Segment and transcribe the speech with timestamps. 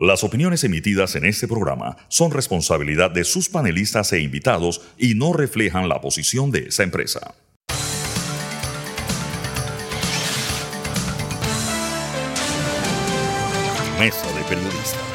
[0.00, 5.32] Las opiniones emitidas en este programa son responsabilidad de sus panelistas e invitados y no
[5.32, 7.36] reflejan la posición de esa empresa.
[14.00, 15.14] Mesa de Periodistas.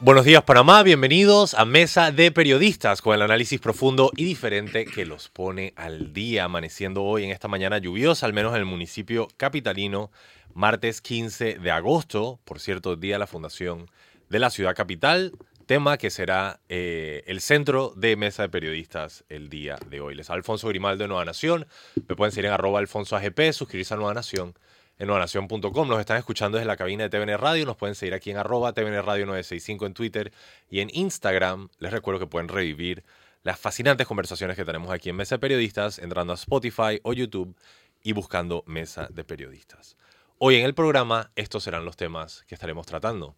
[0.00, 5.04] Buenos días Panamá, bienvenidos a Mesa de Periodistas con el análisis profundo y diferente que
[5.04, 9.28] los pone al día, amaneciendo hoy en esta mañana lluviosa, al menos en el municipio
[9.36, 10.10] capitalino,
[10.54, 13.90] martes 15 de agosto, por cierto, día de la fundación
[14.28, 15.32] de la ciudad capital,
[15.66, 20.14] tema que será eh, el centro de Mesa de Periodistas el día de hoy.
[20.14, 21.66] Les Alfonso Grimaldo de Nueva Nación,
[22.08, 24.54] me pueden seguir en arroba alfonso AGP, suscribirse a Nueva Nación
[24.98, 25.88] en nuevanación.com.
[25.88, 27.64] Nos están escuchando desde la cabina de TVN Radio.
[27.64, 30.32] Nos pueden seguir aquí en arroba TVN Radio 965 en Twitter
[30.68, 31.70] y en Instagram.
[31.78, 33.02] Les recuerdo que pueden revivir
[33.42, 37.56] las fascinantes conversaciones que tenemos aquí en Mesa de Periodistas entrando a Spotify o YouTube
[38.02, 39.96] y buscando Mesa de Periodistas.
[40.42, 43.34] Hoy en el programa estos serán los temas que estaremos tratando.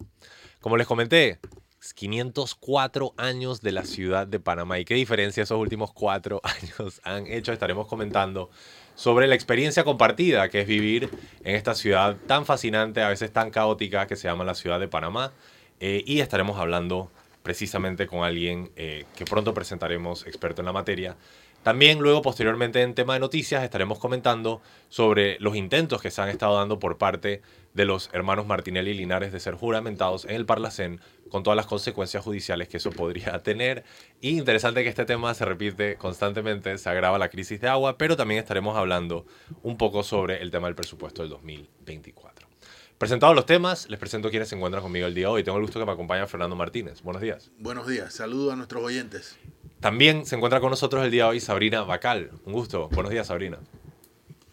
[0.61, 1.37] Como les comenté,
[1.95, 7.27] 504 años de la ciudad de Panamá y qué diferencia esos últimos cuatro años han
[7.27, 7.51] hecho.
[7.51, 8.49] Estaremos comentando
[8.95, 11.09] sobre la experiencia compartida que es vivir
[11.43, 14.87] en esta ciudad tan fascinante, a veces tan caótica, que se llama la ciudad de
[14.87, 15.33] Panamá.
[15.81, 17.11] Eh, y estaremos hablando
[17.43, 21.17] precisamente con alguien eh, que pronto presentaremos experto en la materia.
[21.63, 26.27] También luego, posteriormente, en tema de noticias, estaremos comentando sobre los intentos que se han
[26.27, 27.41] estado dando por parte
[27.73, 31.65] de los hermanos Martinelli y Linares de ser juramentados en el Parlacén con todas las
[31.65, 33.85] consecuencias judiciales que eso podría tener.
[34.19, 38.17] Y interesante que este tema se repite constantemente, se agrava la crisis de agua, pero
[38.17, 39.25] también estaremos hablando
[39.61, 42.47] un poco sobre el tema del presupuesto del 2024.
[42.97, 45.43] Presentados los temas, les presento quienes se encuentran conmigo el día de hoy.
[45.43, 47.01] Tengo el gusto que me acompañe Fernando Martínez.
[47.01, 47.51] Buenos días.
[47.57, 49.37] Buenos días, saludo a nuestros oyentes.
[49.83, 52.31] También se encuentra con nosotros el día de hoy Sabrina Bacal.
[52.45, 52.87] Un gusto.
[52.93, 53.57] Buenos días, Sabrina.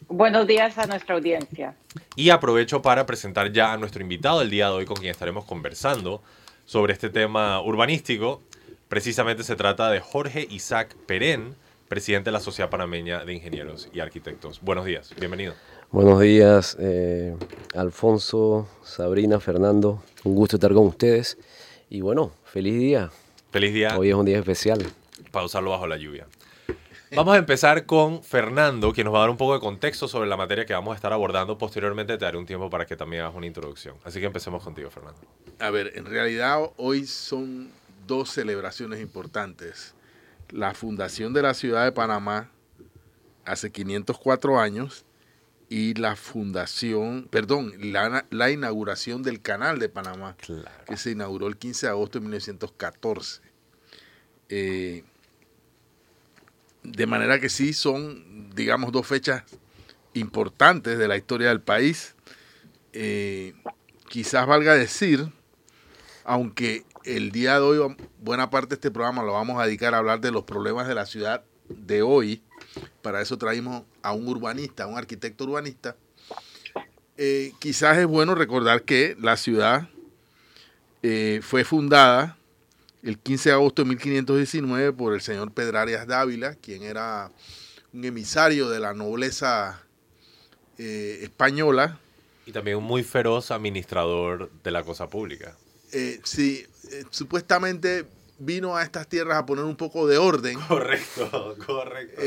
[0.08, 1.76] Buenos días a nuestra audiencia.
[2.16, 5.44] Y aprovecho para presentar ya a nuestro invitado el día de hoy con quien estaremos
[5.44, 6.20] conversando
[6.64, 8.42] sobre este tema urbanístico.
[8.88, 11.54] Precisamente se trata de Jorge Isaac Perén,
[11.86, 14.60] presidente de la Sociedad Panameña de Ingenieros y Arquitectos.
[14.60, 15.54] Buenos días, bienvenido.
[15.92, 17.36] Buenos días, eh,
[17.76, 20.02] Alfonso, Sabrina, Fernando.
[20.24, 21.38] Un gusto estar con ustedes.
[21.88, 23.12] Y bueno, feliz día.
[23.52, 23.96] Feliz día.
[23.96, 24.84] Hoy es un día especial.
[25.30, 26.26] Para usarlo bajo la lluvia.
[27.16, 30.28] Vamos a empezar con Fernando, que nos va a dar un poco de contexto sobre
[30.28, 31.58] la materia que vamos a estar abordando.
[31.58, 33.96] Posteriormente te daré un tiempo para que también hagas una introducción.
[34.04, 35.20] Así que empecemos contigo, Fernando.
[35.58, 37.72] A ver, en realidad hoy son
[38.06, 39.94] dos celebraciones importantes.
[40.50, 42.48] La fundación de la ciudad de Panamá
[43.44, 45.04] hace 504 años
[45.68, 50.68] y la fundación, perdón, la, la inauguración del canal de Panamá, Claro.
[50.86, 53.40] que se inauguró el 15 de agosto de 1914.
[54.48, 55.04] Eh,
[56.82, 59.44] de manera que sí son, digamos, dos fechas
[60.14, 62.14] importantes de la historia del país.
[62.92, 63.54] Eh,
[64.08, 65.28] quizás valga decir,
[66.24, 69.98] aunque el día de hoy, buena parte de este programa lo vamos a dedicar a
[69.98, 72.42] hablar de los problemas de la ciudad de hoy,
[73.02, 75.96] para eso traímos a un urbanista, a un arquitecto urbanista,
[77.16, 79.88] eh, quizás es bueno recordar que la ciudad
[81.02, 82.36] eh, fue fundada
[83.02, 87.30] el 15 de agosto de 1519 por el señor Pedrarias Dávila, quien era
[87.92, 89.82] un emisario de la nobleza
[90.78, 91.98] eh, española.
[92.46, 95.56] Y también un muy feroz administrador de la cosa pública.
[95.92, 98.06] Eh, sí, eh, supuestamente
[98.38, 102.22] vino a estas tierras a poner un poco de orden Correcto, correcto.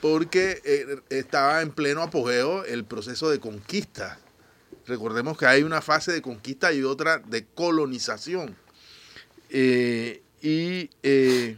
[0.00, 0.60] porque
[1.08, 4.18] estaba en pleno apogeo el proceso de conquista.
[4.86, 8.56] Recordemos que hay una fase de conquista y otra de colonización.
[9.54, 11.56] Eh, y eh,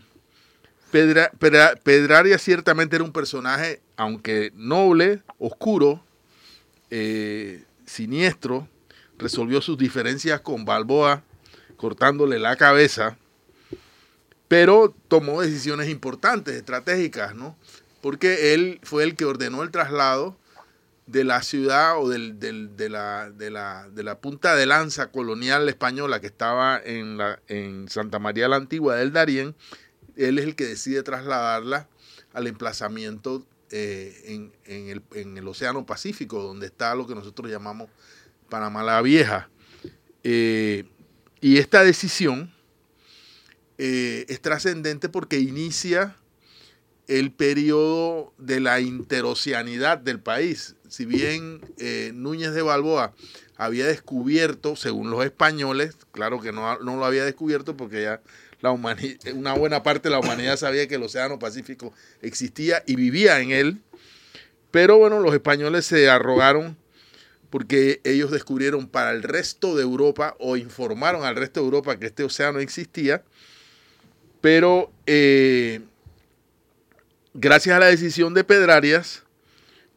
[0.91, 6.05] Pedra, Pedra- Pedraria ciertamente era un personaje, aunque noble, oscuro,
[6.91, 8.69] eh, siniestro,
[9.17, 11.23] resolvió sus diferencias con Balboa
[11.77, 13.17] cortándole la cabeza,
[14.49, 17.57] pero tomó decisiones importantes, estratégicas, ¿no?
[18.01, 20.37] Porque él fue el que ordenó el traslado
[21.07, 25.11] de la ciudad o del- del- de, la, de, la, de la punta de lanza
[25.11, 29.55] colonial española que estaba en, la, en Santa María la Antigua del Darién,
[30.17, 31.89] él es el que decide trasladarla
[32.33, 37.51] al emplazamiento eh, en, en el, en el Océano Pacífico, donde está lo que nosotros
[37.51, 37.89] llamamos
[38.49, 39.51] Panamá la Vieja.
[40.23, 40.85] Eh,
[41.41, 42.51] y esta decisión
[43.79, 46.17] eh, es trascendente porque inicia
[47.07, 50.77] el periodo de la interoceanidad del país.
[50.95, 53.15] Si bien eh, Núñez de Balboa
[53.57, 58.23] había descubierto, según los españoles, claro que no, no lo había descubierto porque ya
[58.61, 61.93] la una buena parte de la humanidad sabía que el Océano Pacífico
[62.23, 63.83] existía y vivía en él,
[64.71, 66.77] pero bueno, los españoles se arrogaron
[67.51, 72.07] porque ellos descubrieron para el resto de Europa o informaron al resto de Europa que
[72.07, 73.25] este océano existía,
[74.41, 75.81] pero eh,
[77.35, 79.25] gracias a la decisión de Pedrarias,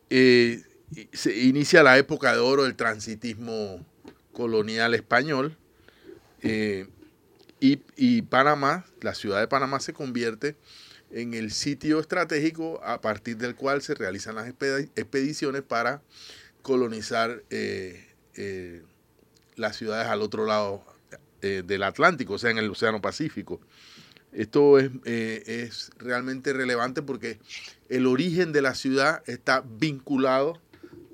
[0.09, 0.63] eh,
[1.12, 3.86] se inicia la época de oro del transitismo
[4.31, 5.57] colonial español
[6.42, 6.88] eh,
[7.60, 10.56] y, y Panamá, la ciudad de Panamá se convierte
[11.10, 16.01] en el sitio estratégico a partir del cual se realizan las expediciones para
[16.62, 18.84] colonizar eh, eh,
[19.56, 20.84] las ciudades al otro lado
[21.42, 23.62] del Atlántico, o sea, en el Océano Pacífico.
[24.34, 27.39] Esto es, es, realmente relevante porque
[27.89, 30.60] el origen de la ciudad está vinculado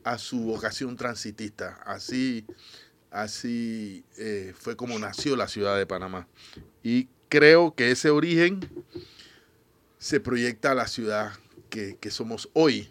[0.03, 1.79] a su vocación transitista.
[1.85, 2.45] Así,
[3.11, 4.03] así
[4.57, 6.27] fue como nació la ciudad de Panamá.
[6.83, 8.59] Y creo que ese origen
[9.97, 11.33] se proyecta a la ciudad
[11.69, 12.89] que, que somos hoy.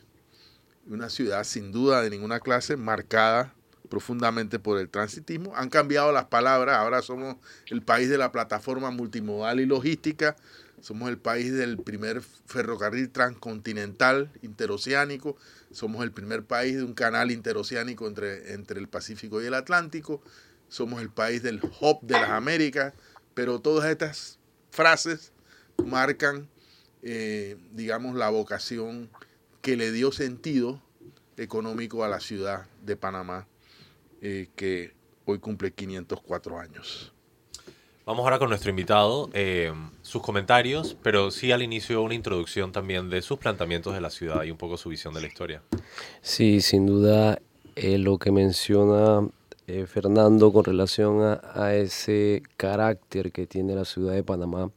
[0.87, 3.55] Una ciudad sin duda de ninguna clase, marcada
[3.93, 5.55] profundamente por el transitismo.
[5.55, 7.37] Han cambiado las palabras, ahora somos
[7.67, 10.35] el país de la plataforma multimodal y logística,
[10.81, 15.37] somos el país del primer ferrocarril transcontinental interoceánico,
[15.73, 20.23] somos el primer país de un canal interoceánico entre, entre el Pacífico y el Atlántico,
[20.69, 22.95] somos el país del hub de las Américas,
[23.35, 24.39] pero todas estas
[24.71, 25.33] frases
[25.85, 26.49] marcan
[27.03, 29.11] eh, digamos, la vocación
[29.61, 30.81] que le dio sentido
[31.37, 33.49] económico a la ciudad de Panamá,
[34.21, 37.13] eh, que hoy cumple 504 años.
[38.05, 39.73] Vamos ahora con nuestro invitado, eh,
[40.03, 44.43] sus comentarios, pero sí al inicio una introducción también de sus planteamientos de la ciudad
[44.43, 45.63] y un poco su visión de la historia.
[46.21, 47.41] Sí, sin duda
[47.77, 49.27] lo que menciona
[49.87, 54.71] Fernando con relación a, a, ese carácter que tiene la ciudad de Panamá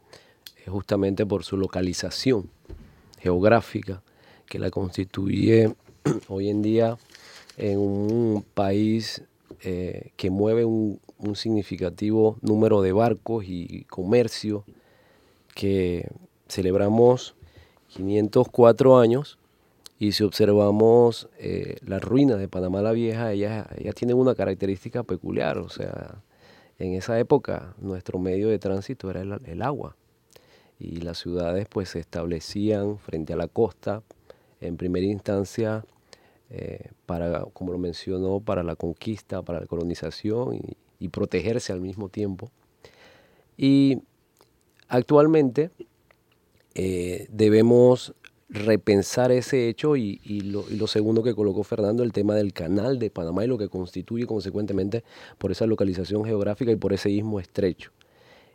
[0.67, 2.49] justamente por su localización
[3.19, 4.01] geográfica,
[4.45, 5.73] que la constituye
[6.27, 6.97] hoy en día
[7.57, 9.23] en un país
[9.61, 10.99] eh, que mueve un,
[11.33, 14.63] significativo número de barcos y comercio,
[15.55, 16.07] que
[16.47, 17.35] celebramos
[17.87, 19.39] 504 años
[19.97, 25.03] y si observamos eh, las ruinas de Panamá la Vieja, ellas, ellas tienen una característica
[25.03, 26.21] peculiar, o sea,
[26.77, 29.95] en esa época nuestro medio de tránsito era el agua
[30.77, 34.03] y las ciudades pues se establecían frente a la costa
[34.59, 35.85] en primera instancia
[36.49, 40.59] eh, para, como lo mencionó, para la conquista, para la colonización
[41.09, 42.51] protegerse al mismo tiempo.
[43.57, 43.99] Y
[44.87, 45.71] actualmente
[46.73, 48.13] eh, debemos
[48.49, 52.99] repensar ese hecho y, lo, y, lo, segundo que colocó Fernando, el tema del canal
[52.99, 55.03] de Panamá y lo que constituye consecuentemente
[55.37, 57.91] por esa localización geográfica y por ese istmo estrecho.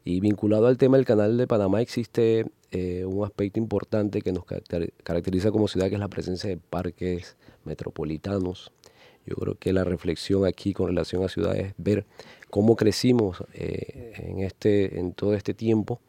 [0.05, 4.45] Y vinculado al tema del canal de Panamá existe eh, un aspecto importante que nos
[5.03, 8.73] caracteriza como ciudad, que es la presencia de parques metropolitanos.
[9.27, 12.07] Yo creo que la reflexión aquí con relación a ciudades es ver
[12.51, 16.01] cómo crecimos eh, en, este, en todo este tiempo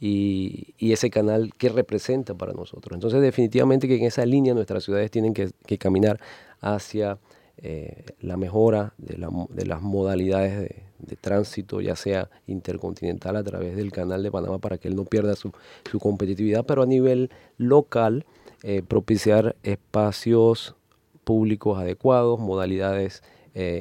[0.00, 2.94] y, y, ese canal que representa para nosotros.
[2.94, 6.20] Entonces definitivamente que en esa línea nuestras ciudades tienen que, caminar
[6.60, 7.18] hacia
[7.56, 13.76] eh, la mejora de, la, de las modalidades de, tránsito, ya sea intercontinental a través
[13.76, 15.52] del canal de Panamá para que él no pierda su,
[16.00, 18.24] competitividad, pero a nivel local
[18.62, 20.76] eh, propiciar espacios
[21.24, 23.22] públicos adecuados, modalidades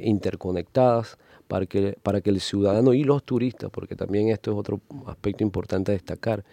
[0.01, 4.81] interconectadas para que, para que el ciudadano y los turistas, porque también esto es otro
[5.05, 6.43] aspecto importante a destacar,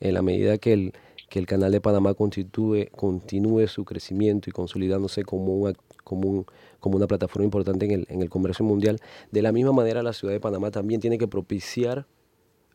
[0.00, 0.92] en la medida que el,
[1.28, 6.44] que el canal de Panamá continúe, continúe su crecimiento y consolidándose como, como
[6.96, 8.98] una plataforma importante en el, en el comercio mundial.
[9.30, 12.06] De la misma manera, la ciudad de Panamá también tiene que propiciar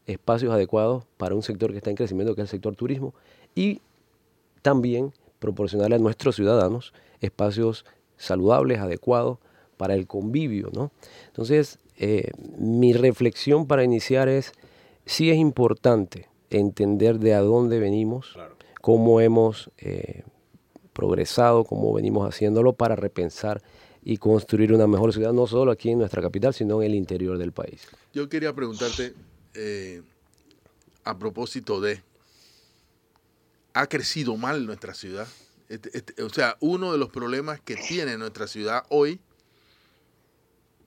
[0.06, 3.14] espacios adecuados para un sector que está en crecimiento, que es el sector turismo,
[3.54, 3.82] y
[4.62, 9.38] también proporcionarle a nuestros ciudadanos espacios saludables, adecuados
[9.78, 10.70] para el convivio.
[10.74, 10.92] ¿no?
[11.28, 14.52] Entonces, eh, mi reflexión para iniciar es,
[15.06, 18.38] sí es importante entender de a dónde venimos,
[18.82, 20.24] cómo hemos eh,
[20.94, 23.62] progresado, cómo venimos haciéndolo para repensar
[24.04, 27.38] y construir una mejor ciudad, no solo aquí en nuestra capital, sino en el interior
[27.38, 27.88] del país.
[28.14, 29.14] Yo quería preguntarte,
[29.54, 30.02] eh,
[31.04, 32.02] a propósito de,
[33.74, 35.28] ¿ha crecido mal nuestra ciudad?
[35.68, 39.20] Este, este, o sea, uno de los problemas que tiene nuestra ciudad hoy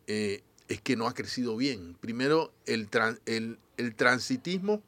[0.07, 1.97] eh, es que no ha crecido bien.
[2.01, 2.89] Primero, el,
[3.27, 4.83] el, transitismo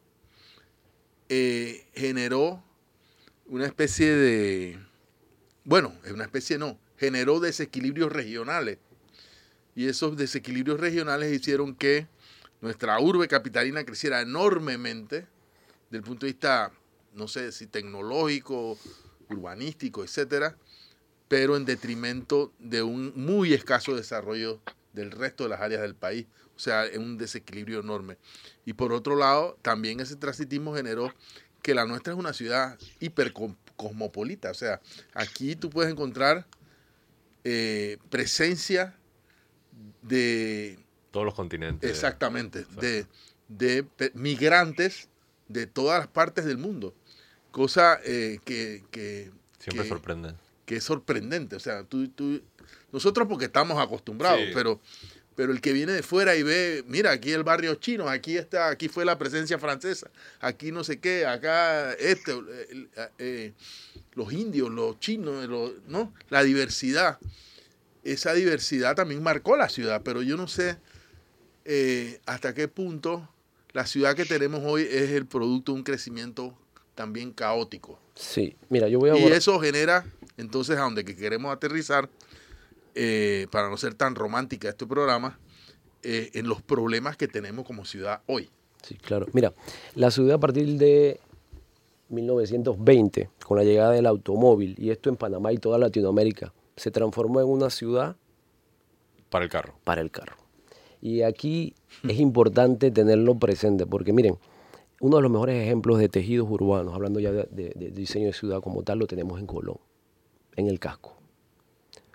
[1.28, 2.62] eh, generó
[3.46, 4.78] una especie de,
[5.64, 8.78] bueno, es una especie no, generó desequilibrios regionales.
[9.74, 12.06] Y esos desequilibrios regionales hicieron que
[12.60, 15.26] nuestra urbe capitalina creciera enormemente
[15.90, 16.72] desde el punto de vista,
[17.12, 18.78] no sé si tecnológico,
[19.28, 20.56] urbanístico, etcétera,
[21.28, 24.60] pero en detrimento de un muy escaso desarrollo
[24.92, 26.26] del resto de las áreas del país.
[26.56, 28.18] O sea, es un desequilibrio enorme.
[28.64, 31.12] Y por otro lado, también ese transitismo generó
[31.62, 34.50] que la nuestra es una ciudad hipercosmopolita.
[34.50, 34.80] O sea,
[35.14, 36.46] aquí tú puedes encontrar
[37.44, 38.96] eh, presencia
[40.02, 40.78] de...
[41.10, 41.88] Todos los continentes.
[41.90, 43.06] Exactamente, de,
[43.48, 45.08] de, migrantes
[45.48, 46.94] de todas las partes del mundo.
[47.50, 49.30] Cosa eh, que, que...
[49.58, 50.34] Siempre sorprende.
[50.64, 51.56] Que es sorprendente.
[51.56, 52.42] O sea, tú, tú,
[52.92, 54.80] nosotros porque estamos acostumbrados, pero
[55.34, 58.68] pero el que viene de fuera y ve, mira, aquí el barrio chino, aquí está,
[58.68, 60.10] aquí fue la presencia francesa,
[60.40, 62.34] aquí no sé qué, acá este,
[63.18, 63.52] eh,
[64.14, 65.48] los indios, los chinos,
[65.88, 66.12] ¿no?
[66.28, 67.18] La diversidad.
[68.04, 70.76] Esa diversidad también marcó la ciudad, pero yo no sé
[71.64, 73.28] eh, hasta qué punto
[73.72, 76.54] la ciudad que tenemos hoy es el producto de un crecimiento
[76.94, 77.98] también caótico.
[78.14, 79.16] Sí, mira, yo voy a...
[79.16, 80.04] Y eso genera,
[80.36, 82.10] entonces, a donde que queremos aterrizar,
[82.94, 85.38] eh, para no ser tan romántica este programa,
[86.02, 88.50] eh, en los problemas que tenemos como ciudad hoy.
[88.82, 89.26] Sí, claro.
[89.32, 89.54] Mira,
[89.94, 91.20] la ciudad a partir de
[92.08, 97.40] 1920, con la llegada del automóvil, y esto en Panamá y toda Latinoamérica, se transformó
[97.40, 98.16] en una ciudad...
[99.30, 99.74] Para el carro.
[99.84, 100.36] Para el carro.
[101.00, 104.36] Y aquí es importante tenerlo presente, porque miren,
[105.00, 108.82] uno de los mejores ejemplos de tejidos urbanos, hablando ya de diseño de ciudad como
[108.82, 109.78] tal, lo tenemos en Colón,
[110.56, 111.21] en el casco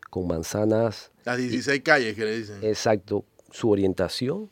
[0.09, 1.11] con manzanas.
[1.25, 2.63] Las 16 calles que le dicen.
[2.63, 4.49] Exacto, su orientación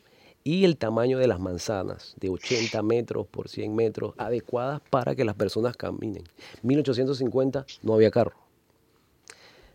[0.47, 5.25] y el tamaño de las manzanas, de 80 metros por 100 metros, adecuadas para que
[5.25, 6.23] las personas caminen.
[6.61, 8.35] 1850 no había carro.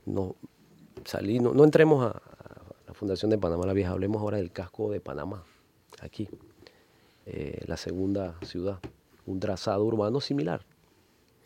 [0.07, 0.37] No,
[1.05, 2.23] salí, no, entremos a,
[2.87, 5.43] la Fundación de Panamá la Vieja, hablemos ahora del casco de Panamá,
[6.01, 6.29] aquí,
[7.27, 8.79] eh, la segunda ciudad,
[9.27, 10.65] un trazado urbano similar.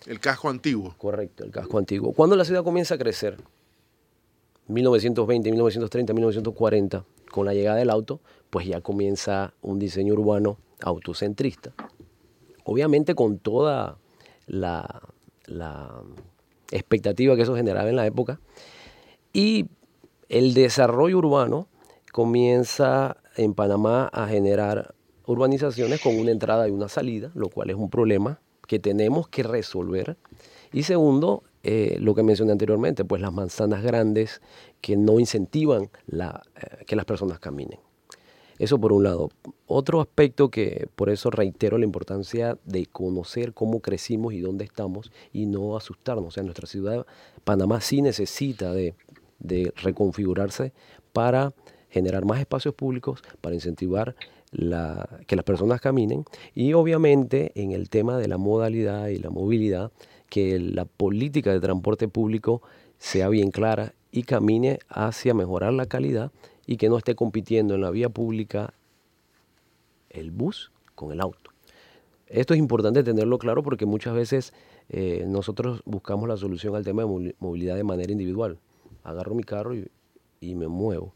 [0.07, 0.95] El casco antiguo.
[0.99, 2.12] Correcto, el casco antiguo.
[2.12, 3.38] Cuando la ciudad comienza a crecer,
[4.68, 11.73] 1920, 1930, 1940, con la llegada del auto, pues ya comienza un diseño urbano autocentrista.
[12.64, 13.99] Obviamente con toda
[14.47, 15.02] la,
[16.71, 18.40] expectativa que eso generaba en la época.
[19.33, 19.66] Y
[20.28, 21.68] el desarrollo urbano
[22.12, 24.94] comienza en Panamá a generar
[25.26, 29.42] urbanizaciones con una entrada y una salida, lo cual es un problema que tenemos que
[29.42, 30.16] resolver.
[30.73, 34.42] Y segundo, eh, lo que mencioné anteriormente, pues las manzanas grandes
[34.83, 36.28] que no incentivan eh,
[36.87, 37.78] que las personas caminen.
[38.59, 39.30] Eso por un lado.
[39.66, 45.11] Otro aspecto que por eso reitero la importancia de conocer cómo crecimos y dónde estamos
[45.33, 46.26] y no asustarnos.
[46.26, 47.06] O sea, nuestra ciudad,
[47.44, 48.94] Panamá, sí necesita de,
[49.76, 50.75] reconfigurarse
[51.14, 51.54] para
[51.88, 54.14] generar más espacios públicos, para incentivar
[55.26, 59.90] que las personas caminen y obviamente en el tema de la modalidad y la movilidad,
[60.35, 62.61] que la política de transporte público
[62.99, 66.33] sea bien clara y camine hacia mejorar la calidad
[66.67, 68.75] y que no esté compitiendo en la vía pública
[70.11, 71.53] el bus con el auto.
[72.26, 74.53] Esto es importante tenerlo claro porque muchas veces
[74.88, 78.59] eh, nosotros buscamos la solución al tema de movilidad de manera individual.
[79.05, 79.88] Agarro mi carro y,
[80.41, 81.14] y me muevo.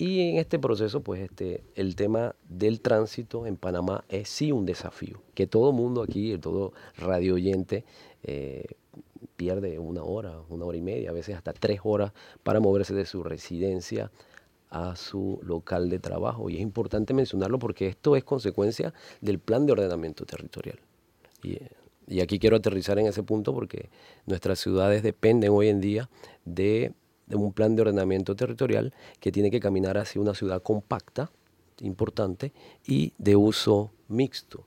[0.00, 4.64] Y en este proceso, pues este, el tema del tránsito en Panamá es sí un
[4.64, 7.84] desafío, que todo mundo aquí, todo radio oyente,
[8.22, 8.64] eh,
[9.36, 13.04] pierde una hora, una hora y media, a veces hasta tres horas para moverse de
[13.04, 14.10] su residencia
[14.70, 16.48] a su local de trabajo.
[16.48, 20.80] Y es importante mencionarlo porque esto es consecuencia del plan de ordenamiento territorial.
[21.42, 21.58] Y,
[22.06, 23.90] y aquí quiero aterrizar en ese punto porque
[24.24, 26.08] nuestras ciudades dependen hoy en día
[26.46, 26.94] de,
[27.30, 31.30] de un plan de ordenamiento territorial que tiene que caminar hacia una ciudad compacta,
[31.80, 32.52] importante,
[32.86, 34.66] y de uso mixto.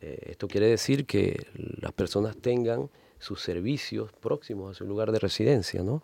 [0.00, 2.88] Eh, esto quiere decir que las personas tengan
[3.18, 6.02] sus servicios próximos a su lugar de residencia, ¿no?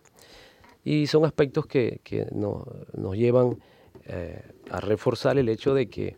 [0.83, 1.99] Y son aspectos que,
[2.31, 3.57] nos llevan
[4.05, 6.15] eh, a reforzar el hecho de que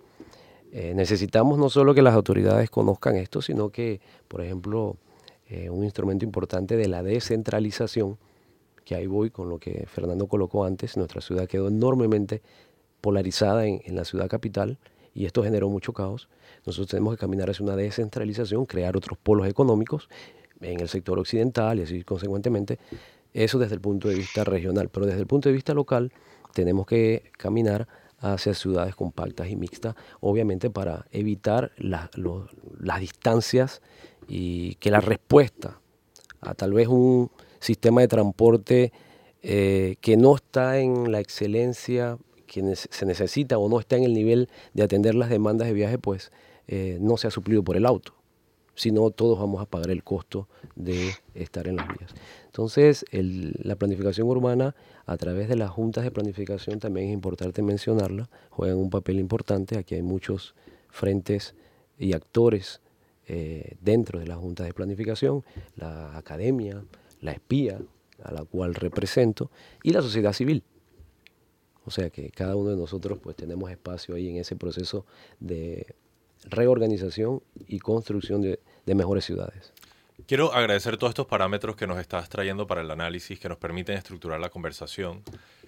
[0.73, 4.97] eh, necesitamos no solo que las autoridades conozcan esto, sino que, por ejemplo,
[5.69, 8.17] un instrumento importante de la descentralización,
[8.87, 12.41] que ahí voy con lo que Fernando colocó antes, nuestra ciudad quedó enormemente
[13.01, 14.77] polarizada en la ciudad capital,
[15.13, 16.29] y esto generó mucho caos.
[16.65, 20.07] Nosotros tenemos que caminar hacia una descentralización, crear otros polos económicos
[20.61, 22.79] en el sector occidental y así consecuentemente.
[23.33, 26.13] Eso desde el punto de vista regional, pero desde el punto de vista local
[26.53, 27.89] tenemos que caminar
[28.19, 33.81] hacia ciudades compactas y mixtas, obviamente para evitar las distancias
[34.29, 35.81] y que la respuesta
[36.39, 37.29] a tal vez un
[37.59, 38.91] sistema de transporte
[39.41, 44.13] eh, que no está en la excelencia que se necesita o no está en el
[44.13, 46.31] nivel de atender las demandas de viaje, pues
[46.67, 48.13] eh, no se ha suplido por el auto.
[48.73, 52.13] Si no, todos vamos a pagar el costo de estar en las vías.
[52.45, 58.29] Entonces, la planificación urbana, a través de las juntas de planificación, también es importante mencionarla,
[58.51, 59.79] juegan un papel importante.
[59.79, 60.53] Aquí hay muchos
[60.89, 61.55] frentes
[61.97, 62.81] y actores
[63.27, 65.43] eh, dentro de las juntas de planificación,
[65.75, 66.83] la academia,
[67.21, 67.79] la espía,
[68.23, 69.51] a la cual represento,
[69.83, 70.63] y la sociedad civil.
[71.85, 75.05] O sea que cada uno de nosotros pues tenemos espacio ahí en ese proceso
[75.39, 75.95] de
[76.43, 78.59] reorganización y construcción de,
[78.93, 79.71] mejores ciudades.
[80.25, 83.97] Quiero agradecer todos estos parámetros que nos estás trayendo para el análisis, que nos permiten
[83.97, 85.21] estructurar la conversación.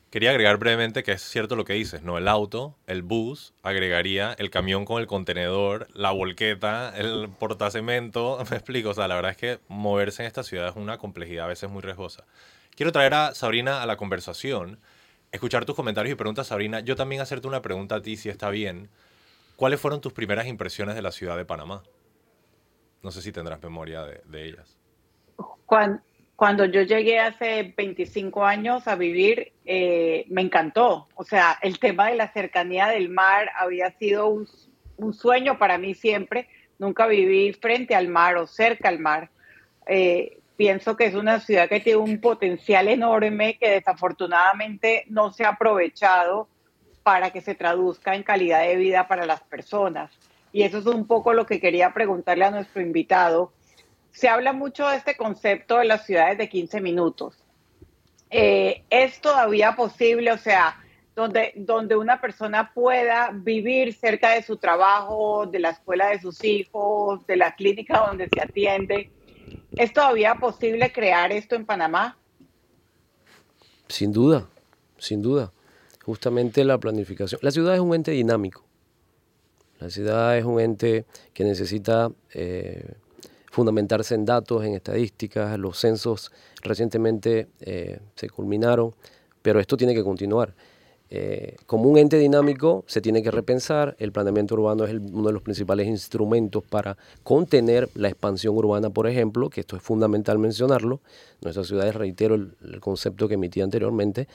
[0.10, 2.18] Quería agregar brevemente que es cierto lo que dices, ¿no?
[2.18, 8.58] El auto, el bus, agregaría el camión con el contenedor, la volqueta, el portacemento, me
[8.58, 11.50] explico, o sea, la verdad es que moverse en esta ciudad es una complejidad a
[11.50, 12.26] veces muy riesgosa.
[12.76, 14.80] Quiero traer a Sabrina a la conversación,
[15.32, 16.80] escuchar tus comentarios y preguntas, Sabrina.
[16.80, 18.90] Yo también hacerte una pregunta a ti, si está bien.
[19.58, 21.84] ¿Cuáles fueron tus primeras impresiones de la ciudad de Panamá?
[23.04, 24.78] No sé si tendrás memoria de, ellas.
[26.40, 31.10] Cuando, yo llegué hace 25 años a vivir, eh, me encantó.
[31.16, 34.48] O sea, el tema de la cercanía del mar había sido un,
[35.14, 36.48] sueño para mí siempre.
[36.78, 39.30] Nunca viví frente al mar o cerca al mar.
[39.86, 45.44] Eh, pienso que es una ciudad que tiene un potencial enorme que desafortunadamente no se
[45.44, 46.48] ha aprovechado
[47.04, 50.10] para que se traduzca en calidad de vida para las personas.
[50.54, 53.52] Y eso es un poco lo que quería preguntarle a nuestro invitado.
[54.12, 57.36] Se habla mucho de este concepto de las ciudades de 15 minutos.
[58.30, 60.84] Eh, ¿Es todavía posible, o sea,
[61.16, 66.44] donde, donde una persona pueda vivir cerca de su trabajo, de la escuela de sus
[66.44, 69.12] hijos, de la clínica donde se atiende?
[69.76, 72.18] ¿Es todavía posible crear esto en Panamá?
[73.88, 74.48] Sin duda,
[74.98, 75.52] sin duda
[76.10, 77.40] justamente la planificación.
[77.44, 78.66] La ciudad es un ente dinámico.
[79.80, 82.96] La ciudad es un ente que necesita eh,
[83.52, 85.58] fundamentarse en datos, en estadísticas.
[85.58, 88.94] Los censos recientemente eh, se culminaron,
[89.42, 90.54] pero esto tiene que continuar.
[91.12, 95.34] Eh, como un ente dinámico se tiene que repensar, el planeamiento urbano es uno de
[95.34, 101.02] los principales instrumentos para contener la expansión urbana, por ejemplo, que esto es fundamental mencionarlo.
[101.42, 104.28] Nuestras ciudades, reitero el concepto que emití anteriormente,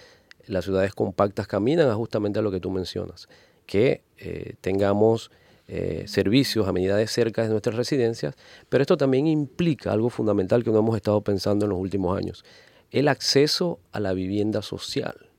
[0.47, 3.29] las ciudades compactas caminan justamente a lo que tú mencionas,
[3.67, 5.31] que eh, tengamos
[5.67, 8.35] eh, servicios, amenidades cerca de nuestras residencias,
[8.69, 12.45] pero esto también implica algo fundamental que no hemos estado pensando en los últimos años,
[12.91, 15.31] el acceso a la vivienda social.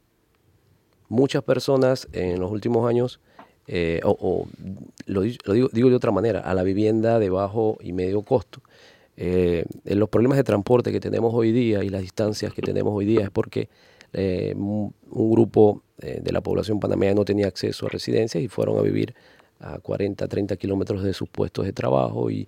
[1.10, 3.20] Muchas personas en los últimos años,
[3.68, 4.48] eh, o,
[5.06, 8.62] lo, digo, de otra manera, a la vivienda de bajo y medio costo.
[9.18, 13.06] en los problemas de transporte que tenemos hoy día y las distancias que tenemos hoy
[13.06, 13.70] día es porque
[14.18, 18.78] eh, un, grupo eh, de la población panameña no tenía acceso a residencias y fueron
[18.78, 19.14] a vivir
[19.60, 22.48] a 40, 30 kilómetros de sus puestos de trabajo y,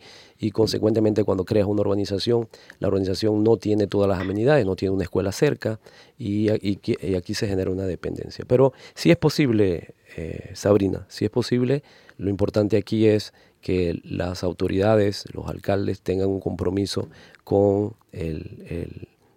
[0.52, 2.48] consecuentemente cuando creas una urbanización,
[2.80, 5.80] la urbanización no tiene todas las amenidades, no tiene una escuela cerca
[6.17, 8.46] y, aquí se genera una dependencia.
[8.48, 11.84] Pero si es posible, eh, Sabrina, si es posible,
[12.17, 17.10] lo importante aquí es que las autoridades, los alcaldes tengan un compromiso
[17.43, 17.96] con,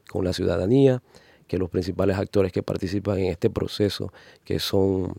[0.09, 1.03] con la ciudadanía,
[1.47, 4.13] que los principales actores que participan en este proceso,
[4.45, 5.15] que son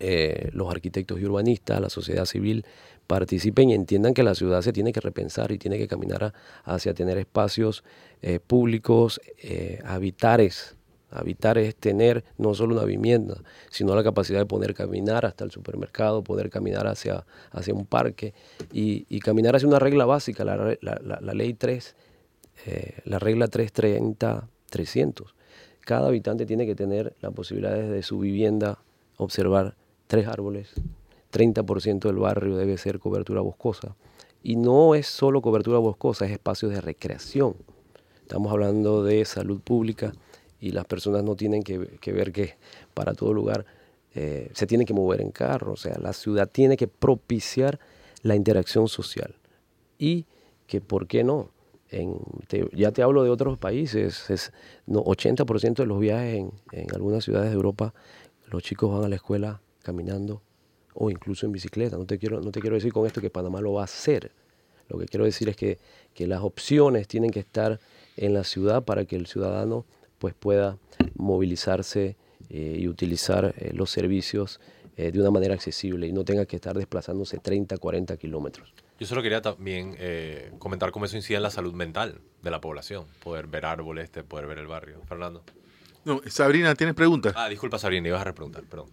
[0.00, 2.64] eh, los arquitectos y urbanistas, la sociedad civil,
[3.06, 6.34] participen y entiendan que la ciudad se tiene que repensar y tiene que caminar
[6.64, 7.84] hacia tener espacios
[8.22, 10.74] eh, públicos, eh, habitares.
[11.10, 15.50] Habitar es tener no solo una vivienda, sino la capacidad de poder caminar hasta el
[15.50, 18.34] supermercado, poder caminar hacia, hacia un parque
[18.72, 21.96] y, caminar hacia una regla básica, la, ley 3,
[23.04, 25.34] la regla 330 300.
[25.80, 28.78] Cada habitante tiene que tener la posibilidad desde su vivienda
[29.16, 29.74] observar
[30.08, 30.72] tres árboles,
[31.32, 33.94] 30% del barrio debe ser cobertura boscosa.
[34.42, 37.54] Y no es solo cobertura boscosa, es espacios de recreación.
[38.22, 40.12] Estamos hablando de salud pública
[40.60, 41.78] y las personas no tienen que,
[42.12, 42.56] ver que
[42.94, 43.64] para todo lugar
[44.14, 45.72] eh, se tiene que mover en carro.
[45.72, 47.78] O sea, la ciudad tiene que propiciar
[48.22, 49.36] la interacción social.
[49.98, 50.26] Y
[50.66, 51.50] que, ¿por qué no?
[52.72, 54.52] ya te hablo de otros países, es,
[54.86, 57.94] no, 80% de los viajes en, en, algunas ciudades de Europa,
[58.44, 60.42] los chicos van a la escuela caminando
[60.92, 61.96] o incluso en bicicleta.
[61.96, 64.32] No te quiero, no te quiero decir con esto que Panamá lo va a hacer.
[64.88, 65.78] Lo que quiero decir es que,
[66.12, 67.80] que las opciones tienen que estar
[68.18, 69.86] en la ciudad para que el ciudadano
[70.18, 70.76] pues, pueda
[71.14, 72.16] movilizarse
[72.50, 74.60] eh, y utilizar eh, los servicios
[74.98, 78.74] eh, de una manera accesible y no tenga que estar desplazándose 30, 40 kilómetros.
[78.98, 82.60] Yo solo quería también eh, comentar cómo eso incide en la salud mental de la
[82.60, 85.00] población, poder ver árboles, este, poder ver el barrio.
[85.06, 85.44] Fernando.
[86.04, 87.32] No, Sabrina, ¿tienes preguntas?
[87.36, 88.88] Ah, disculpa Sabrina, ibas a preguntar, perdón.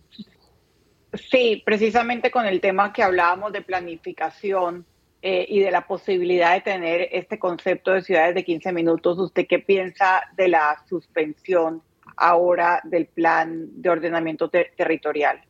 [1.17, 4.85] Sí, precisamente con el tema que hablábamos de planificación,
[5.27, 9.47] eh, y de la posibilidad de tener este concepto de ciudades de 15 minutos, ¿usted
[9.49, 11.81] qué piensa de la suspensión
[12.15, 15.41] ahora del plan de ordenamiento territorial?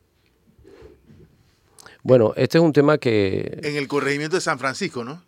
[2.02, 3.58] Bueno, este es un tema que...
[3.62, 5.22] En el corregimiento de San Francisco, ¿no?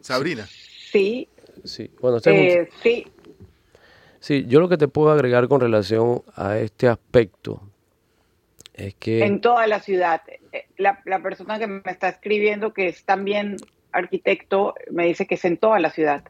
[0.00, 0.46] Sabrina.
[0.92, 1.28] Sí.
[1.64, 3.08] Sí, bueno, este eh, sí.
[4.26, 7.62] Sí, yo lo que te puedo agregar con relación a este aspecto
[8.74, 9.24] es que...
[9.24, 10.20] En toda la ciudad.
[10.50, 13.56] Eh, la, la persona que me está escribiendo, que es también
[13.92, 16.24] arquitecto, me dice que es en toda la ciudad.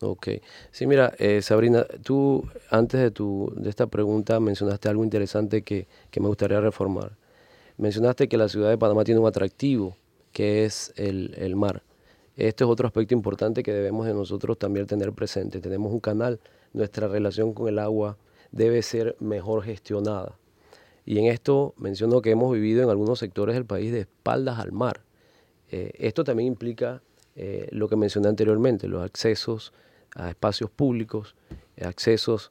[0.00, 0.28] Ok.
[0.72, 5.86] Sí, mira, eh, Sabrina, tú antes de, tu, de esta pregunta mencionaste algo interesante que,
[6.18, 7.12] me gustaría reformar.
[7.78, 9.96] Mencionaste que la ciudad de Panamá tiene un atractivo,
[10.32, 11.84] que es el, mar.
[12.36, 15.60] Este es otro aspecto importante que debemos de nosotros también tener presente.
[15.60, 16.38] Tenemos un canal,
[16.74, 18.18] nuestra relación con el agua
[18.52, 20.38] debe ser mejor gestionada.
[21.06, 24.72] Y en esto menciono que hemos vivido en algunos sectores del país de espaldas al
[24.72, 25.00] mar.
[25.70, 27.02] Eh, esto también implica
[27.36, 29.72] eh, lo que mencioné anteriormente, los accesos
[30.14, 31.36] a espacios públicos,
[31.80, 32.50] accesos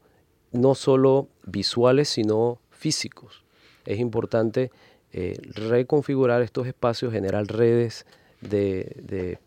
[0.52, 3.44] no solo visuales, sino físicos.
[3.86, 4.72] Es importante
[5.12, 8.06] eh, reconfigurar estos espacios, generar redes
[8.42, 9.40] de,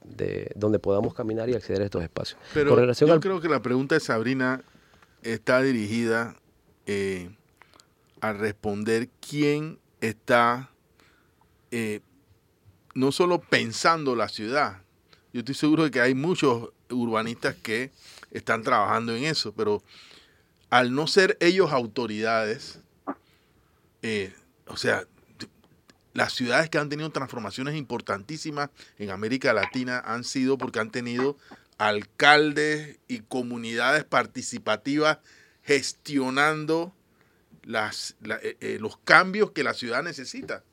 [0.55, 2.41] donde podamos caminar y acceder a estos espacios.
[2.55, 4.63] Pero yo creo que la pregunta de Sabrina
[5.23, 6.37] está dirigida
[6.87, 7.31] eh,
[8.21, 10.71] a responder quién está
[11.71, 12.01] eh,
[12.95, 14.83] no solo pensando la ciudad.
[15.33, 17.91] Yo estoy seguro de que hay muchos urbanistas que
[18.31, 19.83] están trabajando en eso, pero
[20.71, 22.81] al no ser ellos autoridades,
[24.03, 24.35] eh,
[24.67, 25.05] o sea,
[26.15, 31.37] las ciudades que han tenido transformaciones importantísimas en América Latina han sido porque han tenido
[31.79, 35.19] alcaldes y comunidades participativas
[35.63, 36.93] gestionando
[37.69, 40.65] eh, eh, los cambios que la ciudad necesita.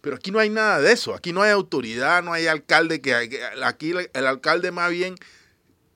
[0.00, 3.14] Pero aquí no hay nada de eso, aquí no hay autoridad, no hay alcalde que
[3.64, 5.16] aquí el alcalde más bien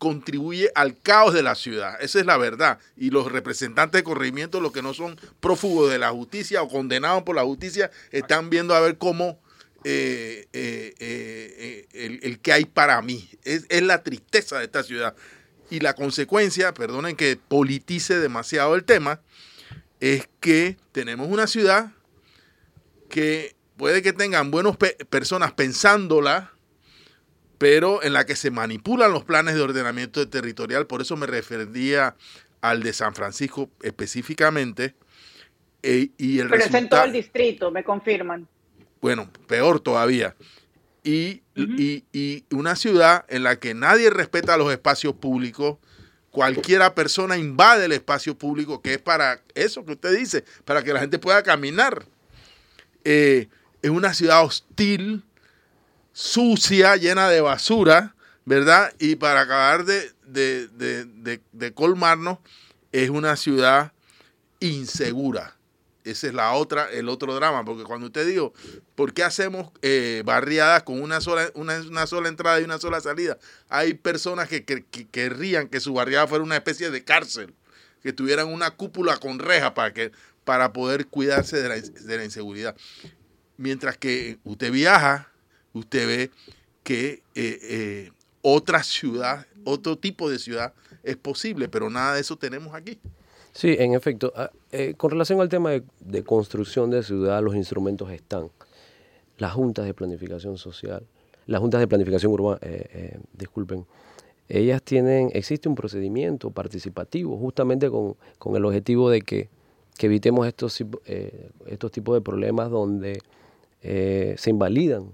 [0.02, 1.96] contribuye al caos de la ciudad.
[2.02, 2.80] Esa es la verdad.
[2.96, 7.22] Y los representantes de corregimiento, los que no son prófugos de la justicia o condenados
[7.22, 9.38] por la justicia, están viendo a ver cómo
[9.84, 13.30] eh, eh, eh, el, que hay para mí.
[13.44, 15.14] Es la tristeza de esta ciudad.
[15.70, 19.20] Y la consecuencia, perdonen que politice demasiado el tema,
[20.00, 21.92] es que tenemos una ciudad
[23.08, 24.76] que puede que tengan buenas
[25.08, 26.50] personas pensándola,
[27.62, 32.16] pero en la que se manipulan los planes de ordenamiento territorial, por eso me refería
[32.60, 34.96] al de San Francisco específicamente.
[35.84, 38.48] Eh, y el pero es en todo el distrito, me confirman.
[39.00, 40.34] Bueno, peor todavía.
[41.04, 45.78] Y, y, una ciudad en la que nadie respeta los espacios públicos,
[46.32, 50.92] cualquiera persona invade el espacio público, que es para eso que usted dice, para que
[50.92, 52.06] la gente pueda caminar.
[53.04, 53.46] Eh,
[53.82, 55.22] es una ciudad hostil,
[56.12, 58.92] sucia, llena de basura, ¿verdad?
[58.98, 62.38] Y para acabar de, de, colmarnos,
[62.92, 63.92] es una ciudad
[64.60, 65.56] insegura.
[66.04, 68.52] Ese es la otra, el otro drama, porque cuando usted dijo,
[68.96, 73.38] ¿por qué hacemos eh, barriadas con una sola, una, sola entrada y una sola salida?
[73.68, 77.54] Hay personas que, querrían que su barriada fuera una especie de cárcel,
[78.02, 80.10] que tuvieran una cúpula con reja para, que,
[80.42, 82.74] para poder cuidarse de la, de la inseguridad.
[83.56, 85.31] Mientras que usted viaja
[85.74, 86.30] usted ve
[86.82, 88.10] que eh, eh,
[88.42, 92.98] otra ciudad, otro tipo de ciudad es posible, pero nada de eso tenemos aquí.
[93.52, 94.32] Sí, en efecto.
[94.34, 98.50] Ah, eh, con relación al tema de, construcción de ciudad, los instrumentos están.
[99.38, 101.04] Las juntas de planificación social,
[101.46, 102.60] las juntas de planificación urbana,
[103.32, 103.86] disculpen,
[104.48, 108.16] ellas tienen, existe un procedimiento participativo justamente con,
[108.54, 109.48] el objetivo de que,
[109.98, 110.84] evitemos estos,
[111.66, 113.20] estos tipos de problemas donde
[113.80, 115.12] se invalidan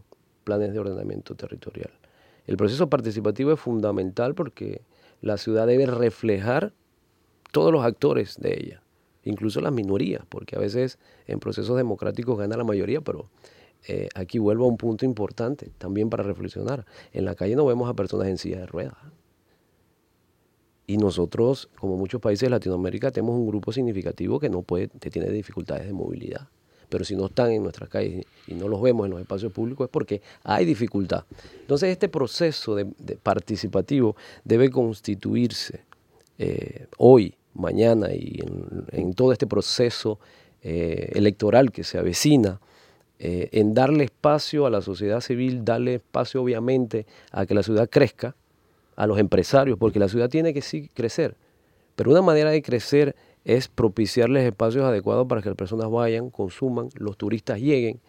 [0.48, 1.90] planes de ordenamiento territorial.
[2.46, 4.80] El proceso participativo es fundamental porque
[5.20, 6.72] la ciudad debe reflejar
[7.52, 8.82] todos los actores de ella,
[9.24, 13.28] incluso las minorías, porque a veces en procesos democráticos gana la mayoría, pero
[13.86, 16.86] eh, aquí vuelvo a un punto importante también para reflexionar.
[17.12, 18.96] En la calle no vemos a personas en silla de ruedas.
[20.86, 25.10] Y nosotros, como muchos países de Latinoamérica, tenemos un grupo significativo que no puede, que
[25.10, 26.48] tiene dificultades de movilidad
[26.88, 29.86] pero si no están en nuestras calles y no los vemos en los espacios públicos
[29.86, 31.24] es porque hay dificultad.
[31.60, 32.86] Entonces este proceso de,
[33.22, 35.82] participativo debe constituirse
[36.38, 38.40] eh, hoy, mañana y
[38.92, 40.18] en, todo este proceso
[40.62, 42.60] eh, electoral que se avecina,
[43.20, 47.88] eh, en darle espacio a la sociedad civil, darle espacio obviamente a que la ciudad
[47.90, 48.36] crezca,
[48.94, 51.36] a los empresarios, porque la ciudad tiene que sí crecer.
[51.96, 56.88] Pero una manera de crecer es propiciarles espacios adecuados para que las personas vayan, consuman,
[56.94, 58.00] los turistas lleguen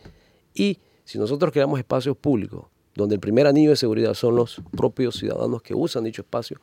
[0.53, 2.65] y Si nosotros creamos espacios públicos
[2.95, 6.59] donde el primer anillo de seguridad son los propios ciudadanos que usan dicho espacio,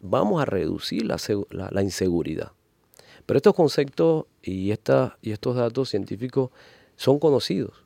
[0.00, 2.52] vamos a reducir la, inseguridad.
[3.26, 6.50] Pero estos conceptos y, esta, y estos datos científicos
[6.96, 7.84] son conocidos.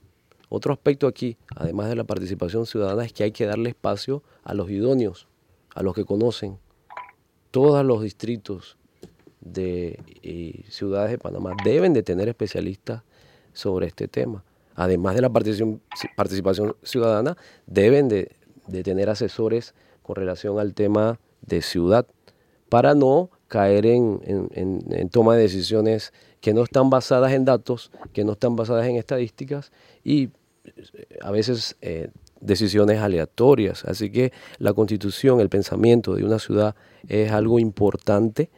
[0.48, 4.54] Otro aspecto aquí, además de la participación ciudadana, es que hay que darle espacio a
[4.54, 5.26] los idóneos,
[5.74, 6.58] a los que conocen
[7.50, 8.76] todos los distritos
[9.42, 13.02] de y ciudades de Panamá deben de tener especialistas
[13.52, 14.44] sobre este tema.
[14.74, 18.30] Además de la participación, ciudadana, deben de,
[18.84, 22.06] tener asesores con relación al tema de ciudad
[22.68, 28.24] para no caer en, en, toma de decisiones que no están basadas en datos, que
[28.24, 30.30] no están basadas en estadísticas y
[31.20, 32.08] a veces eh,
[32.40, 33.84] decisiones aleatorias.
[33.84, 36.74] Así que la constitución, el pensamiento de una ciudad
[37.08, 38.48] es algo importante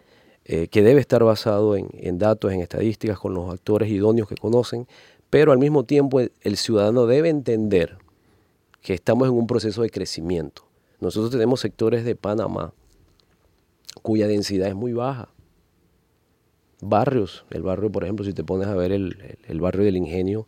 [0.46, 4.87] eh, que debe estar basado en, datos, en estadísticas, con los actores idóneos que conocen,
[5.30, 7.96] pero al mismo tiempo el ciudadano debe entender
[8.83, 10.66] que estamos en un proceso de crecimiento.
[11.00, 12.74] Nosotros tenemos sectores de Panamá
[14.02, 15.30] cuya densidad es muy baja.
[16.83, 20.46] Barrios, el barrio, por ejemplo, si te pones a ver el, barrio del Ingenio,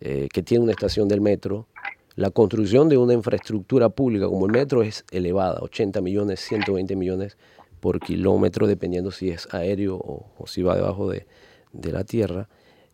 [0.00, 1.68] eh, que tiene una estación del metro,
[2.16, 7.36] la construcción de una infraestructura pública como el metro es elevada, 80 millones, 120 millones
[7.80, 11.26] por kilómetro, dependiendo si es aéreo o, si va debajo de,
[11.72, 12.48] la tierra.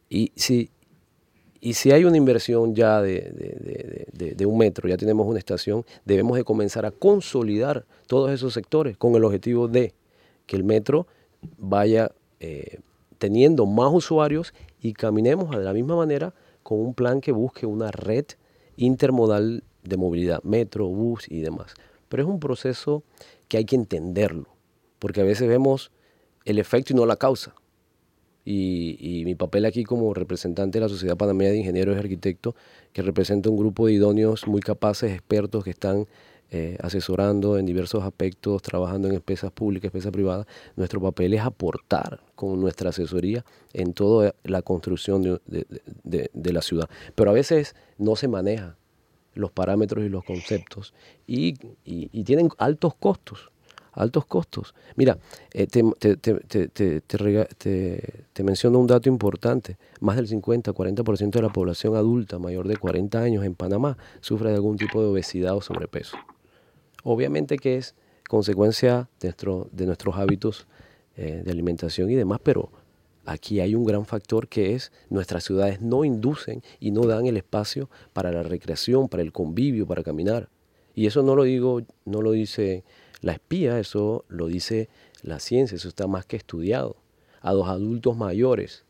[0.08, 0.70] Y si,
[1.60, 6.36] y si hay una inversión ya de, de, un metro, ya tenemos una estación, debemos
[6.36, 9.94] de comenzar a consolidar todos esos sectores con el objetivo de
[10.46, 11.06] que el metro
[11.58, 12.78] vaya eh,
[13.18, 17.90] teniendo más usuarios y caminemos de la misma manera con un plan que busque una
[17.90, 18.26] red
[18.76, 21.74] intermodal de movilidad, metro, bus y demás.
[22.08, 23.02] Pero es un proceso
[23.48, 24.48] que hay que entenderlo,
[25.04, 25.92] porque a veces vemos
[26.46, 27.54] el efecto y no la causa.
[28.42, 32.54] Y, mi papel aquí como representante de la Sociedad Panameña de Ingenieros y Arquitectos,
[32.94, 36.06] que representa un grupo de idóneos muy capaces, expertos que están
[36.50, 42.22] eh, asesorando en diversos aspectos, trabajando en empresas públicas, empresas privadas, nuestro papel es aportar
[42.34, 46.88] con nuestra asesoría en toda la construcción de, la ciudad.
[47.14, 48.78] Pero a veces no se maneja
[49.34, 50.94] los parámetros y los conceptos
[51.26, 51.56] y,
[52.24, 53.50] tienen altos costos
[53.94, 54.74] altos costos.
[54.96, 55.18] Mira,
[55.52, 55.82] eh, te,
[58.32, 59.76] te, menciono un dato importante.
[60.00, 64.56] Más del 50-40% de la población adulta mayor de 40 años en Panamá sufre de
[64.56, 66.16] algún tipo de obesidad o sobrepeso.
[67.02, 67.94] Obviamente que es
[68.28, 69.34] consecuencia de,
[69.72, 70.66] de nuestros hábitos
[71.16, 72.70] eh, de alimentación y demás, pero
[73.24, 77.36] aquí hay un gran factor que es nuestras ciudades no inducen y no dan el
[77.36, 80.48] espacio para la recreación, para el convivio, para caminar.
[80.94, 82.84] Y eso no lo digo, no lo dice
[83.24, 84.90] la espía, eso lo dice
[85.22, 86.96] la ciencia, eso está más que estudiado.
[87.40, 88.84] A los adultos mayores,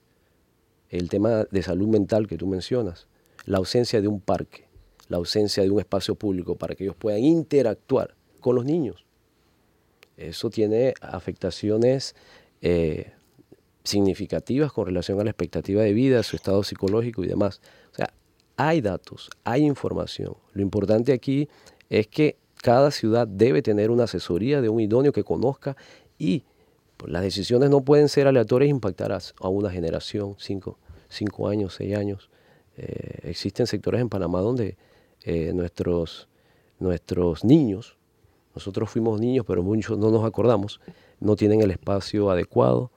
[0.91, 3.07] el tema de salud mental que tú mencionas,
[3.47, 4.67] la ausencia de un parque,
[5.07, 9.07] la ausencia de un espacio público para que ellos puedan interactuar con los niños.
[10.17, 12.17] Eso tiene afectaciones
[12.61, 13.13] eh,
[13.85, 17.61] significativas con relación a la expectativa de vida, su estado psicológico y demás.
[17.93, 18.13] O sea,
[18.57, 20.35] hay datos, hay información.
[20.55, 21.49] Lo importante aquí
[21.89, 25.77] es que cada ciudad debe tener una asesoría de un idóneo que conozca
[26.17, 26.45] y
[26.97, 30.79] pues, las decisiones no pueden ser aleatorias e impactar a, una generación, cinco,
[31.11, 32.31] cinco años, seis años.
[32.79, 34.79] Eh, existen sectores en Panamá donde
[35.25, 36.27] eh, nuestros,
[36.79, 37.99] nuestros niños,
[38.55, 40.81] nosotros fuimos niños, pero muchos no nos acordamos,
[41.21, 42.91] no tienen el espacio adecuado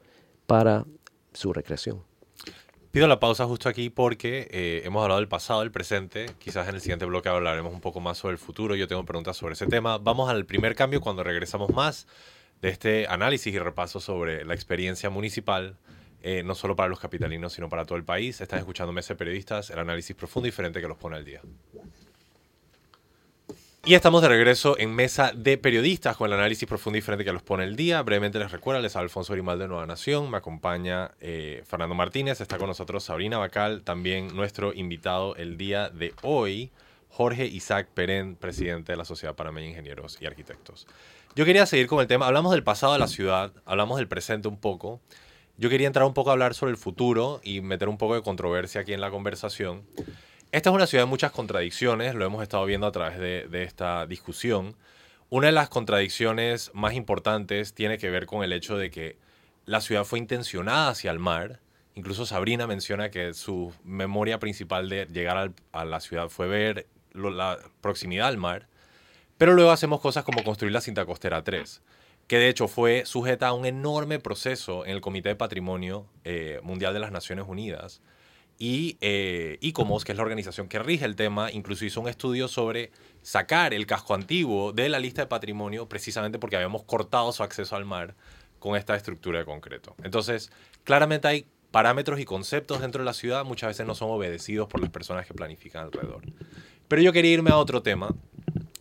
[0.45, 0.85] para
[1.33, 2.01] su recreación.
[2.97, 6.31] Pido la pausa justo aquí porque eh, hemos hablado del pasado, del presente.
[6.39, 8.75] Quizás en el siguiente bloque hablaremos un poco más sobre el futuro.
[8.75, 9.99] Yo tengo preguntas sobre ese tema.
[9.99, 12.07] Vamos al primer cambio cuando regresamos más
[12.59, 15.77] de este análisis y repaso sobre la experiencia municipal,
[16.23, 18.41] eh, no solo para los capitalinos, sino para todo el país.
[18.41, 21.41] Están escuchando Mesa Periodistas, el análisis profundo y diferente que los pone al día.
[23.87, 27.31] Y estamos de regreso en mesa de periodistas con el análisis profundo y diferente que
[27.31, 28.01] los pone el día.
[28.01, 32.57] Brevemente les recuerdo, les Alfonso Grimaldo de Nueva Nación, me acompaña eh, Fernando Martínez, está
[32.57, 36.69] con nosotros Sabrina Bacal, también nuestro invitado el día de hoy,
[37.07, 40.85] Jorge Isaac Perén, presidente de la Sociedad Panameña de Ingenieros y Arquitectos.
[41.37, 44.49] Yo quería seguir con el tema, hablamos del pasado de la ciudad, hablamos del presente
[44.49, 44.99] un poco.
[45.55, 48.21] Yo quería entrar un poco a hablar sobre el futuro y meter un poco de
[48.21, 49.83] controversia aquí en la conversación.
[50.53, 54.05] Esta es una ciudad de muchas contradicciones, lo hemos estado viendo a través de, esta
[54.07, 54.77] discusión.
[55.29, 59.17] Una de las contradicciones más importantes tiene que ver con el hecho de que
[59.65, 61.59] la ciudad fue intencionada hacia el mar.
[61.95, 67.59] Incluso Sabrina menciona que su memoria principal de llegar a la ciudad fue ver la
[67.81, 68.67] proximidad al mar.
[69.37, 71.81] Pero luego hacemos cosas como construir la cinta costera 3,
[72.27, 76.61] que de hecho fue sujeta a un enorme proceso en el Comité de Patrimonio eh,
[76.63, 78.01] Mundial de las Naciones Unidas
[78.59, 82.47] Y eh, ICOMOS, que es la organización que rige el tema, incluso hizo un estudio
[82.47, 82.91] sobre
[83.21, 87.75] sacar el casco antiguo de la lista de patrimonio precisamente porque habíamos cortado su acceso
[87.75, 88.15] al mar
[88.59, 89.95] con esta estructura de concreto.
[90.03, 90.51] Entonces,
[90.83, 94.81] claramente hay parámetros y conceptos dentro de la ciudad, muchas veces no son obedecidos por
[94.81, 96.23] las personas que planifican alrededor.
[96.87, 98.15] Pero yo quería irme a otro tema,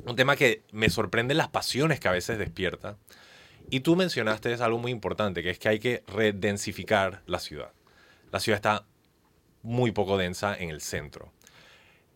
[0.06, 2.96] un tema que me sorprende las pasiones que a veces despierta.
[3.68, 7.72] Y tú mencionaste es algo muy importante, que es que hay que redensificar la ciudad.
[8.30, 8.86] La ciudad está
[9.66, 11.32] muy poco densa en el centro.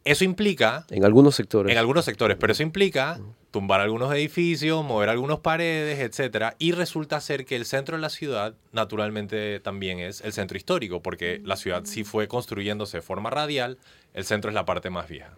[0.04, 0.86] Eso implica...
[0.90, 1.70] En algunos sectores.
[1.70, 6.54] En algunos sectores, pero eso implica tumbar algunos edificios, mover algunas paredes, etc.
[6.58, 11.02] Y resulta ser que el centro de la ciudad naturalmente también es el centro histórico,
[11.02, 13.78] porque la ciudad sí fue construyéndose de forma radial,
[14.14, 15.36] el centro es la parte más vieja.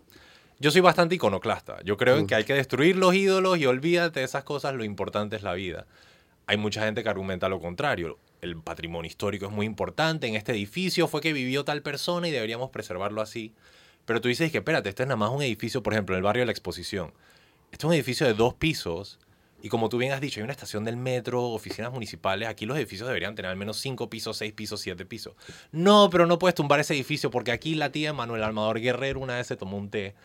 [0.60, 1.82] Yo soy bastante iconoclasta.
[1.82, 4.84] Yo creo en que hay que destruir los ídolos y olvídate de esas cosas, lo
[4.84, 5.86] importante es la vida.
[6.46, 8.18] Hay mucha gente que argumenta lo contrario.
[8.42, 10.26] El patrimonio histórico es muy importante.
[10.26, 13.54] En este edificio fue que vivió tal persona y deberíamos preservarlo así.
[14.04, 16.24] Pero tú dices que, espérate, este es nada más un edificio, por ejemplo, en el
[16.24, 17.14] barrio de la exposición.
[17.70, 19.20] Este es un edificio de dos pisos.
[19.62, 22.48] Y como tú bien has dicho, hay una estación del metro, oficinas municipales.
[22.48, 25.36] Aquí los edificios deberían tener al menos cinco pisos, seis pisos, siete pisos.
[25.70, 29.36] No, pero no puedes tumbar ese edificio porque aquí la tía Manuel Almador Guerrero una
[29.36, 30.16] vez se tomó un té.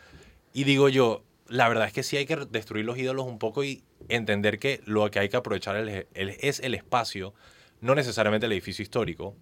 [0.53, 3.63] Y digo yo, la verdad es que sí hay que destruir los ídolos un poco
[3.63, 7.36] y entender que lo que hay que aprovechar es el espacio,
[7.82, 9.36] no necesariamente el edificio histórico.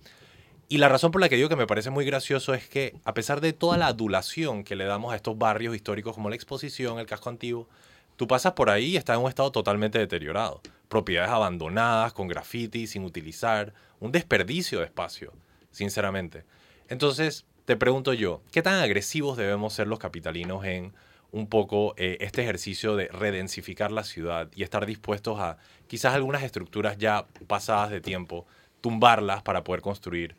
[0.67, 3.13] Y la razón por la que digo que me parece muy gracioso es que, a
[3.13, 6.97] pesar de toda la adulación que le damos a estos barrios históricos como la exposición,
[6.97, 7.67] el casco antiguo,
[8.15, 10.61] tú pasas por ahí y está en un estado totalmente deteriorado.
[10.89, 15.33] Propiedades abandonadas, con graffiti, sin utilizar, un desperdicio de espacio,
[15.69, 16.45] sinceramente.
[16.87, 20.93] Entonces, te pregunto yo, ¿qué tan agresivos debemos ser los capitalinos en
[21.35, 26.41] un poco eh, este ejercicio de redensificar la ciudad y estar dispuestos a quizás algunas
[26.43, 28.47] estructuras ya pasadas de tiempo?
[28.85, 30.35] tumbarlas para poder construir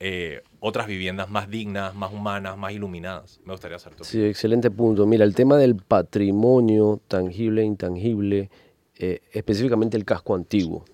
[0.00, 3.38] eh, otras viviendas más dignas, más humanas, más iluminadas.
[3.44, 4.02] Me gustaría hacer todo.
[4.02, 5.06] Sí, excelente punto.
[5.06, 8.50] Mira, el tema del patrimonio tangible e intangible,
[8.98, 10.84] eh, específicamente el casco antiguo.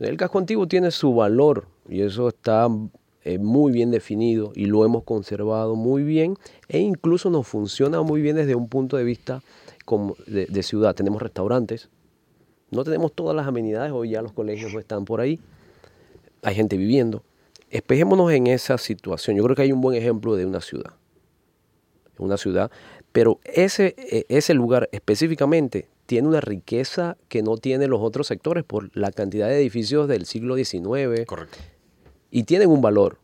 [0.00, 2.66] El casco antiguo tiene su valor y eso está
[3.26, 6.36] eh, muy bien definido y lo hemos conservado muy bien
[6.68, 9.42] e incluso nos funciona muy bien desde un punto de vista
[9.84, 10.94] como de, ciudad.
[10.94, 11.88] Tenemos restaurantes,
[12.70, 15.40] no tenemos todas las amenidades, hoy ya los colegios no están por ahí,
[16.44, 17.24] hay gente viviendo.
[17.68, 19.36] Espejémonos en esa situación.
[19.36, 20.92] Yo creo que hay un buen ejemplo de una ciudad.
[22.18, 22.70] Una ciudad,
[23.10, 28.62] pero ese, e, ese lugar específicamente tiene una riqueza que no tienen los otros sectores
[28.62, 31.26] por la cantidad de edificios del siglo XIX.
[31.26, 31.58] Correcto.
[32.30, 33.18] Y tienen un valor.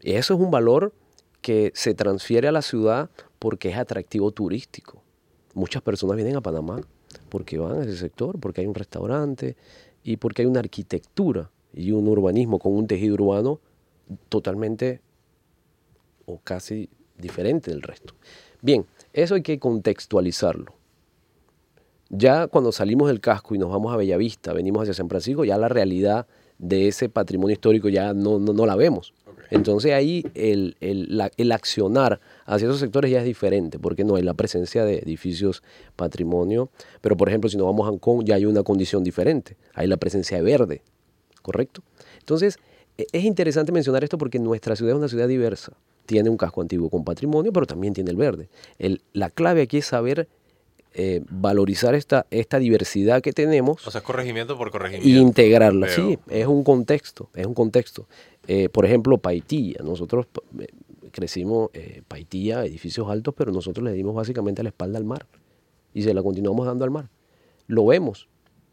[0.00, 0.92] Y eso es un valor
[1.40, 5.02] que se transfiere a la ciudad porque es atractivo turístico.
[5.54, 6.80] Muchas personas vienen a Panamá
[7.28, 9.56] porque van a ese sector, porque hay un restaurante
[10.02, 13.60] y porque hay una arquitectura y un urbanismo con un tejido urbano
[14.28, 15.00] totalmente
[16.26, 18.14] o casi diferente del resto.
[18.60, 20.74] Bien, eso hay que contextualizarlo.
[22.08, 25.56] Ya cuando salimos del casco y nos vamos a Bellavista, venimos hacia San Francisco, ya
[25.56, 26.26] la realidad
[26.62, 29.12] de ese patrimonio histórico ya no, no, la vemos.
[29.50, 34.22] Entonces ahí el, el, el, accionar hacia esos sectores ya es diferente, porque no hay
[34.22, 35.62] la presencia de edificios
[35.96, 36.70] patrimonio,
[37.02, 39.88] pero por ejemplo si nos vamos a Hong Kong ya hay una condición diferente, hay
[39.88, 40.82] la presencia de verde,
[41.42, 41.82] ¿correcto?
[42.20, 42.58] Entonces,
[42.96, 45.72] e, es interesante mencionar esto porque nuestra ciudad es una ciudad diversa.
[46.06, 48.48] Tiene un casco antiguo con patrimonio, pero también tiene el verde.
[49.12, 50.28] la clave aquí es saber
[50.94, 53.86] eh, valorizar esta, esta diversidad que tenemos.
[53.86, 55.08] O sea, es corregimiento por corregimiento.
[55.08, 58.06] Y integrarla, sí, es un contexto, es un contexto.
[58.46, 60.26] Eh, por ejemplo, Paitilla, nosotros
[60.58, 60.66] eh,
[61.10, 61.70] crecimos
[62.08, 65.26] Paitilla, edificios altos, pero nosotros le dimos básicamente la espalda al mar
[65.94, 67.08] y se la continuamos dando al mar.
[67.66, 68.28] Lo vemos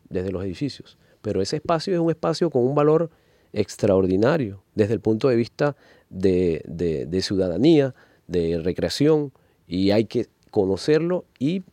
[0.10, 3.10] desde los edificios pero ese espacio es un espacio con un valor
[3.52, 5.76] extraordinario desde el punto de vista
[6.10, 7.96] de, ciudadanía,
[8.28, 9.32] de recreación,
[9.68, 11.64] y hay que conocerlo y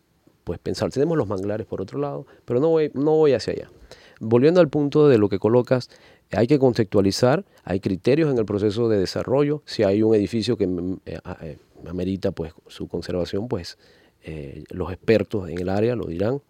[0.46, 0.90] pues pensar.
[0.92, 3.70] Tenemos los manglares por otro lado, pero no voy, no voy hacia allá.
[4.20, 5.90] Volviendo al punto de lo que colocas,
[6.30, 9.64] hay que conceptualizar, hay criterios en el proceso de desarrollo.
[9.66, 13.76] Si hay un edificio que mm, eh, eh, amerita pues, su conservación, pues
[14.22, 16.40] eh, los expertos en el área lo dirán.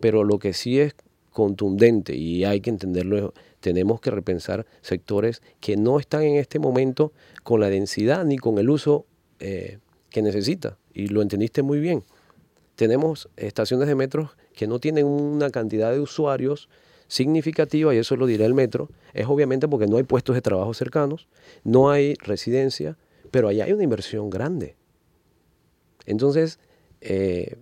[0.00, 0.94] Pero lo que sí es
[1.30, 3.34] contundente y hay que entenderlo.
[3.60, 7.12] Tenemos que repensar sectores que no están en este momento
[7.42, 9.04] con la densidad ni con el uso
[9.38, 10.78] que necesita.
[10.94, 12.02] Y lo entendiste muy bien.
[12.76, 16.68] Tenemos estaciones de metro que no tienen una cantidad de usuarios
[17.08, 20.74] significativa, y eso lo dirá el metro, es obviamente porque no hay puestos de trabajo
[20.74, 21.28] cercanos,
[21.64, 22.96] no hay residencia,
[23.30, 24.76] pero allá hay una inversión grande.
[26.04, 26.58] Entonces,
[27.00, 27.56] eh,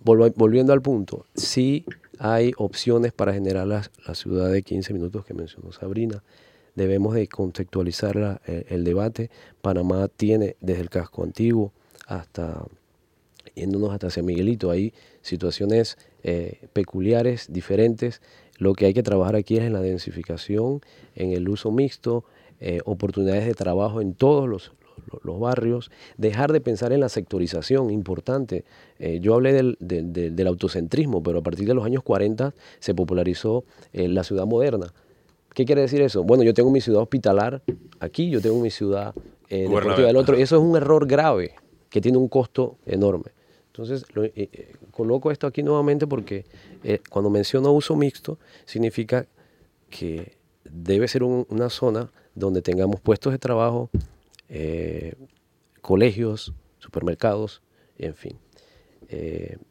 [0.00, 1.84] volviendo al punto, sí
[2.18, 3.82] hay opciones para generar la,
[4.14, 6.22] ciudad de 15 minutos que mencionó Sabrina.
[6.74, 9.30] debemos de contextualizar el debate.
[9.62, 11.72] Panamá tiene desde el casco antiguo
[12.06, 12.64] hasta
[13.54, 14.92] yéndonos hasta San Miguelito, hay
[15.22, 18.20] situaciones eh, peculiares, diferentes.
[18.58, 20.80] Lo que hay que trabajar aquí es en la densificación,
[21.14, 22.24] en el uso mixto,
[22.60, 24.72] eh, oportunidades de trabajo en todos los,
[25.22, 28.64] los, barrios, dejar de pensar en la sectorización, importante.
[28.98, 33.64] Eh, yo hablé del, del, autocentrismo, pero a partir de los años 40 se popularizó
[33.92, 34.92] la ciudad moderna.
[35.52, 36.24] ¿Qué quiere decir eso?
[36.24, 37.62] Bueno, yo tengo mi ciudad hospitalar
[38.00, 39.14] aquí, yo tengo mi ciudad
[39.48, 41.54] deportiva del otro, y eso es un error grave
[41.90, 43.30] que tiene un costo enorme.
[43.74, 46.44] Entonces, eh, eh, coloco esto aquí nuevamente porque
[46.84, 49.26] eh, cuando menciono uso mixto, significa
[49.90, 53.90] que debe ser una zona donde tengamos puestos de trabajo,
[55.80, 57.62] colegios, supermercados,
[57.98, 58.38] en fin.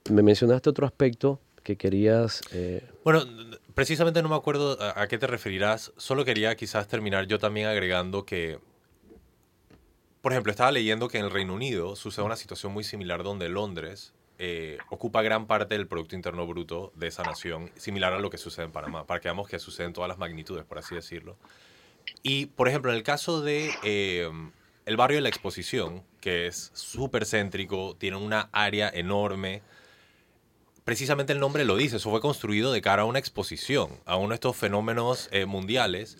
[0.09, 2.41] me mencionaste otro aspecto que querías...
[3.05, 3.23] Bueno,
[3.73, 8.25] precisamente no me acuerdo a, qué te referirás, solo quería quizás terminar yo también agregando
[8.25, 8.59] que
[10.23, 13.49] por ejemplo, estaba leyendo que en el Reino Unido sucede una situación muy similar donde
[13.49, 18.29] Londres eh, ocupa gran parte del Producto Interno Bruto de esa nación, similar a lo
[18.29, 21.35] que sucede en Panamá, para que veamos que suceden todas las magnitudes, por así decirlo.
[22.21, 24.31] Y, por ejemplo, en el caso de eh,
[24.85, 29.61] el barrio de la Exposición, que es súper céntrico, tiene una área enorme,
[30.85, 34.29] precisamente el nombre lo dice, eso fue construido de cara a una exposición, a uno
[34.29, 36.17] de estos fenómenos eh, mundiales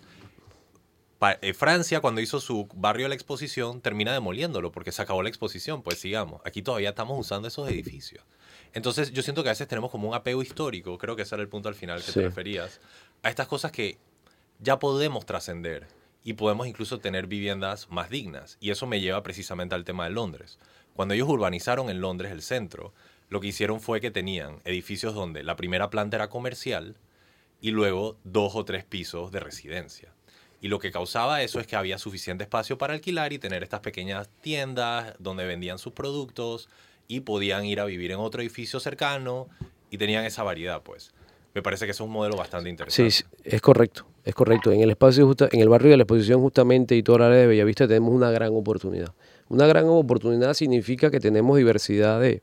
[1.54, 5.82] Francia, cuando hizo su barrio de la exposición, termina demoliéndolo porque se acabó la exposición.
[5.82, 8.24] Pues sigamos, aquí todavía estamos usando esos edificios.
[8.74, 11.42] Entonces, yo siento que a veces tenemos como un apego histórico, creo que ese era
[11.42, 12.80] el punto al final que te referías,
[13.22, 13.98] a estas cosas que
[14.58, 15.86] ya podemos trascender
[16.24, 18.56] y podemos incluso tener viviendas más dignas.
[18.60, 20.58] Y eso me lleva precisamente al tema de Londres.
[20.94, 22.92] Cuando ellos urbanizaron en Londres el centro,
[23.28, 26.96] lo que hicieron fue que tenían edificios donde la primera planta era comercial
[27.60, 30.13] y luego dos o tres pisos de residencia.
[30.64, 33.80] Y lo que causaba eso es que había suficiente espacio para alquilar y tener estas
[33.80, 36.70] pequeñas tiendas donde vendían sus productos
[37.06, 39.46] y podían ir a vivir en otro edificio cercano
[39.90, 41.12] y tenían esa variedad, pues.
[41.52, 43.10] Me parece que es un modelo bastante interesante.
[43.10, 44.72] Sí, es correcto, es correcto.
[44.72, 47.40] En el espacio justa, en el barrio de la exposición justamente y toda la área
[47.40, 49.12] de Bellavista tenemos una gran oportunidad.
[49.50, 52.42] Una gran oportunidad significa que tenemos diversidad de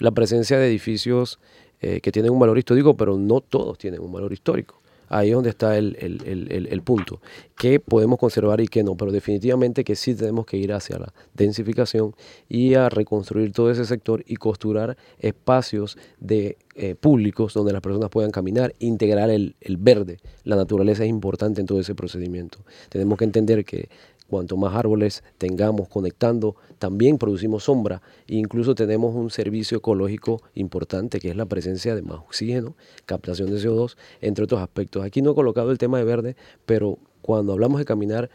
[0.00, 1.38] la presencia de edificios
[1.80, 4.80] eh, que tienen un valor histórico, pero no todos tienen un valor histórico.
[5.10, 7.20] Ahí es donde está el, el, punto.
[7.58, 8.96] ¿Qué podemos conservar y qué no?
[8.96, 12.14] Pero definitivamente que sí tenemos que ir hacia la densificación
[12.48, 18.08] y a reconstruir todo ese sector y costurar espacios de eh, públicos donde las personas
[18.08, 20.18] puedan caminar, integrar el, el verde.
[20.44, 22.60] La naturaleza es importante en todo ese procedimiento.
[22.88, 23.88] Tenemos que entender que
[24.30, 31.18] Cuanto más árboles tengamos conectando, también producimos sombra e incluso tenemos un servicio ecológico importante
[31.18, 32.76] que es la presencia de más oxígeno,
[33.06, 35.04] captación de CO2, entre otros aspectos.
[35.04, 38.30] Aquí no he colocado el tema de verde, pero cuando hablamos de caminar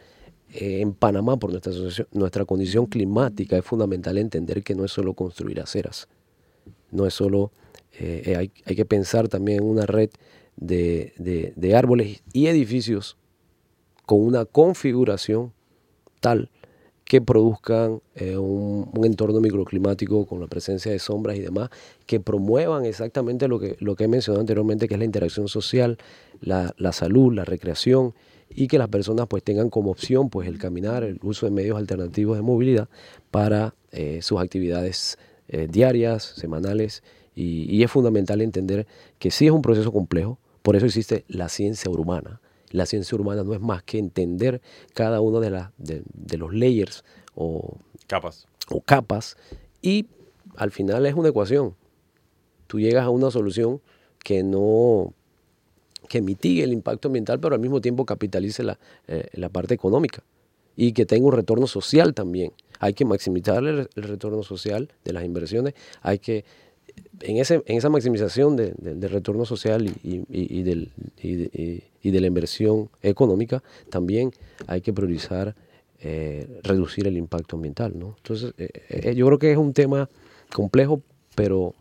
[0.52, 1.72] eh, en Panamá por nuestra,
[2.12, 6.10] nuestra condición climática es fundamental entender que no es solo construir aceras,
[6.92, 7.54] no es solo,
[7.98, 10.10] eh, eh, hay, que pensar también en una red
[10.58, 13.16] de árboles y edificios
[14.06, 15.55] con una configuración
[17.06, 21.70] que produzcan eh, un, entorno microclimático con la presencia de sombras y demás,
[22.08, 25.98] que promuevan exactamente lo que, lo que he mencionado anteriormente, que es la interacción social,
[26.42, 28.16] la, salud, la recreación,
[28.50, 31.78] y que las personas pues tengan como opción pues el caminar, el uso de medios
[31.78, 32.90] alternativos de movilidad
[33.32, 37.04] para eh, sus actividades eh, diarias, semanales,
[37.36, 38.88] y, y es fundamental entender
[39.20, 42.40] que sí es un proceso complejo, por eso existe la ciencia urbana,
[42.72, 44.62] la ciencia urbana no es más que entender
[44.94, 47.04] cada uno de, de, los layers
[47.36, 48.48] o capas.
[48.70, 49.38] o capas
[49.82, 50.08] y
[50.56, 51.76] al final es una ecuación.
[52.68, 53.82] Tú llegas a una solución
[54.24, 55.14] que no
[56.08, 60.24] que mitigue el impacto ambiental, pero al mismo tiempo capitalice la, eh, la parte económica
[60.76, 62.52] y que tenga un retorno social también.
[62.80, 66.46] Hay que maximizar el, retorno social de las inversiones, hay que
[67.22, 70.92] en, ese, en esa maximización de, del retorno social y, y, del,
[71.22, 74.32] y, de la inversión económica, también
[74.68, 75.56] hay que priorizar
[76.00, 77.98] eh, reducir el impacto ambiental.
[77.98, 78.16] ¿no?
[78.18, 80.10] Entonces, eh, eh, yo creo que es un tema
[80.54, 81.02] complejo,
[81.36, 81.74] pero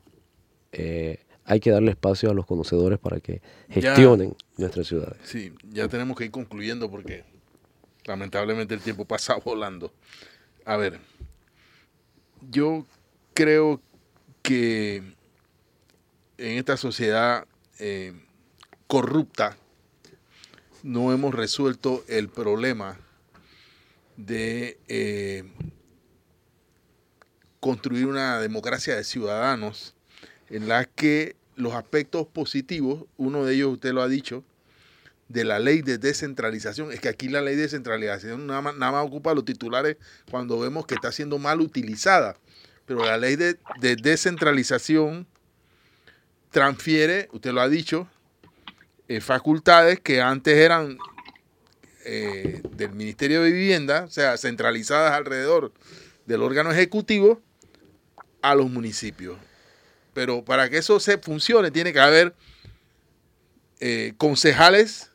[1.47, 5.19] hay que darle espacio a los conocedores para que gestionen nuestras ciudades.
[5.23, 7.23] Sí, ya tenemos que ir concluyendo porque
[8.07, 9.93] lamentablemente el tiempo pasa volando.
[10.65, 10.99] A ver,
[12.51, 12.87] yo
[13.35, 13.85] creo que
[14.53, 15.15] en
[16.39, 17.47] esta sociedad
[17.79, 18.13] eh,
[18.87, 19.57] corrupta
[20.83, 22.99] no hemos resuelto el problema
[24.17, 25.45] de eh,
[27.59, 29.95] construir una democracia de ciudadanos
[30.51, 34.45] en la que los aspectos positivos, uno de ellos usted lo ha dicho,
[35.29, 36.93] de la ley de descentralización.
[36.93, 39.97] Es que aquí la ley de descentralización nada más, nada más ocupa los titulares
[40.31, 42.37] cuando vemos que está siendo mal utilizada.
[42.87, 45.27] Pero la ley de, de descentralización
[46.51, 48.09] transfiere, usted lo ha dicho,
[49.09, 50.99] eh, facultades que antes eran
[52.07, 55.73] eh, del Ministerio de Vivienda, o sea, centralizadas alrededor
[56.27, 57.41] del órgano ejecutivo,
[58.41, 59.39] a los municipios.
[60.13, 62.35] Pero para que eso se funcione, tiene que haber
[63.81, 65.11] eh, concejales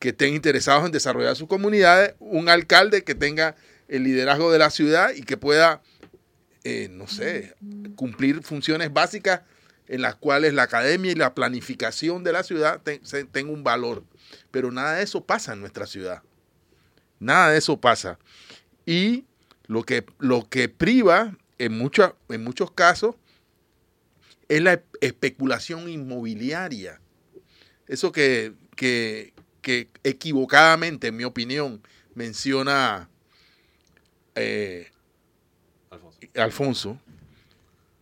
[0.00, 3.54] que estén interesados en desarrollar sus comunidades, un alcalde que tenga
[3.88, 5.82] el liderazgo de la ciudad y que pueda,
[6.90, 7.54] no sé,
[7.96, 9.42] cumplir funciones básicas
[9.88, 12.80] en las cuales la academia y la planificación de la ciudad
[13.32, 14.04] tengan un valor.
[14.50, 16.22] Pero nada de eso pasa en nuestra ciudad.
[17.18, 18.18] Nada de eso pasa.
[18.86, 19.24] Y
[19.66, 21.72] lo que, lo que priva en,
[22.28, 23.16] en muchos casos
[24.48, 27.00] es la especulación inmobiliaria.
[27.86, 29.32] Eso que, que,
[30.02, 31.82] equivocadamente, en mi opinión,
[32.14, 33.08] menciona
[34.34, 34.90] eh,
[36.36, 36.98] Alfonso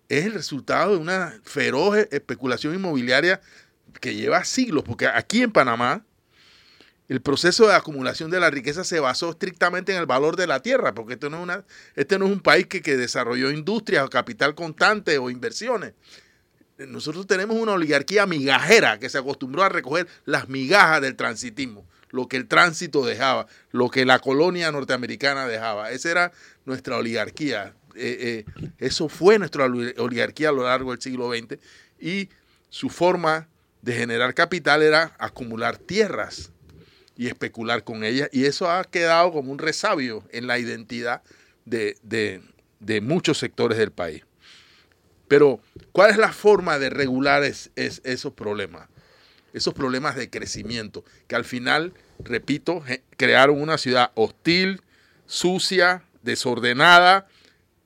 [0.08, 3.40] es el resultado de una feroz especulación inmobiliaria
[4.00, 6.04] que lleva siglos, porque aquí en Panamá
[7.08, 10.60] el proceso de acumulación de la riqueza se basó estrictamente en el valor de la
[10.60, 11.64] tierra, porque este no es, una,
[11.96, 15.94] este no es un país que, que desarrolló industrias o capital constante o inversiones.
[16.76, 22.28] Nosotros tenemos una oligarquía migajera que se acostumbró a recoger las migajas del transitismo, lo
[22.28, 25.90] que el tránsito dejaba, lo que la colonia norteamericana dejaba.
[25.90, 26.32] Esa era
[26.66, 27.74] nuestra oligarquía.
[28.00, 31.58] Eh, eh, eso fue nuestra oligarquía a lo largo del siglo XX
[32.00, 32.28] y
[32.70, 33.48] su forma
[33.82, 36.52] de generar capital era acumular tierras
[37.16, 41.22] y especular con ellas y eso ha quedado como un resabio en la identidad
[41.64, 42.40] de,
[43.02, 44.22] muchos sectores del país.
[45.26, 45.60] Pero,
[45.92, 48.88] ¿cuál es la forma de regular esos problemas?
[49.52, 52.82] Esos problemas de crecimiento, que al final, repito,
[53.16, 54.80] crearon una ciudad hostil,
[55.26, 57.26] sucia, desordenada,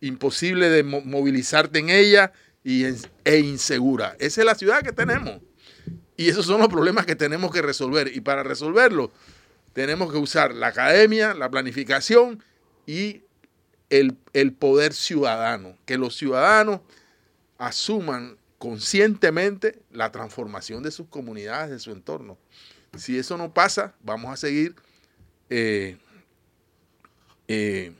[0.03, 2.33] imposible de movilizarte en ella
[2.63, 2.85] y
[3.25, 4.17] e insegura.
[4.19, 5.41] Esa es la ciudad que tenemos.
[6.17, 8.15] Y esos son los problemas que tenemos que resolver.
[8.15, 9.11] Y para resolverlo,
[9.73, 12.43] tenemos que usar la academia, la planificación
[12.87, 13.23] y
[13.89, 15.79] el, el poder ciudadano.
[15.87, 16.81] Que los ciudadanos
[17.59, 22.39] asuman conscientemente la transformación de sus comunidades, de su entorno.
[22.97, 24.75] Si eso no pasa, vamos a seguir
[25.49, 25.97] eh,
[27.49, 27.93] eh,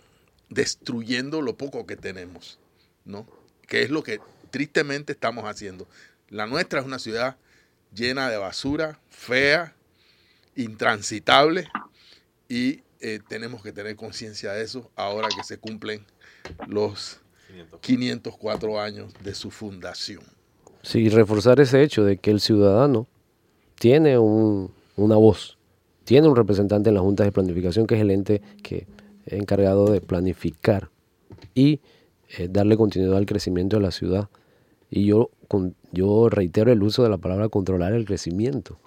[0.55, 2.59] destruyendo lo poco que tenemos,
[3.05, 3.27] ¿no?
[3.67, 5.87] Que es lo que tristemente estamos haciendo.
[6.29, 7.37] La nuestra es una ciudad
[7.95, 9.75] llena de basura, fea,
[10.57, 11.69] intransitable,
[12.49, 16.05] y eh, tenemos que tener conciencia de eso ahora que se cumplen
[16.67, 17.21] los
[17.81, 20.23] 504 años de su fundación.
[20.83, 23.07] Sí, reforzar ese hecho de que el ciudadano
[23.79, 25.59] tiene una voz,
[26.05, 28.87] tiene un representante en la Junta de Planificación, que es el ente que
[29.27, 30.91] encargado de planificar
[31.55, 31.81] y
[32.37, 34.29] eh, darle continuidad al crecimiento de la ciudad.
[34.91, 35.31] Y yo,
[36.29, 38.79] reitero el uso de la palabra controlar el crecimiento,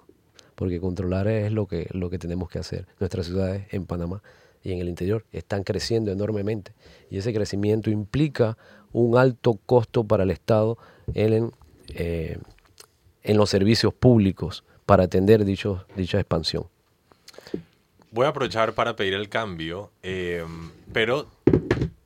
[0.54, 2.86] porque controlar es lo que, lo que tenemos que hacer.
[3.00, 4.22] Nuestras ciudades en Panamá
[4.62, 6.72] y en el interior están creciendo enormemente
[7.08, 8.56] y ese crecimiento implica
[8.92, 10.78] un alto costo para el Estado
[11.14, 11.52] en,
[11.94, 12.38] eh,
[13.24, 16.66] los servicios públicos para atender dicha expansión.
[18.10, 21.26] Voy a aprovechar para pedir el cambio, em, pero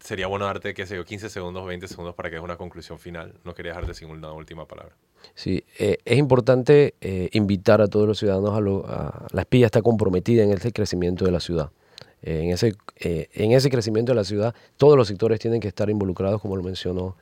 [0.01, 2.98] sería bueno darte, qué sé yo, 15 segundos, 20 segundos para que es una conclusión
[2.98, 3.34] final.
[3.44, 4.94] No quería dejarte sin una última palabra.
[5.34, 8.86] Sí, eh, es importante eh, invitar a todos los ciudadanos a, lo,
[9.30, 11.70] La espía está comprometida en ese crecimiento de la ciudad.
[12.22, 15.88] Eh, en, ese, en ese crecimiento de la ciudad, todos los sectores tienen que estar
[15.90, 17.16] involucrados, como lo mencionó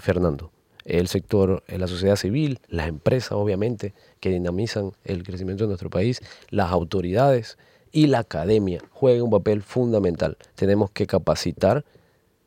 [0.00, 0.52] Fernando.
[0.84, 6.20] El sector, la sociedad civil, las empresas, obviamente, que dinamizan el crecimiento de nuestro país,
[6.50, 7.58] las autoridades,
[7.92, 10.36] y la academia juega un papel fundamental.
[10.54, 11.84] Tenemos que capacitar,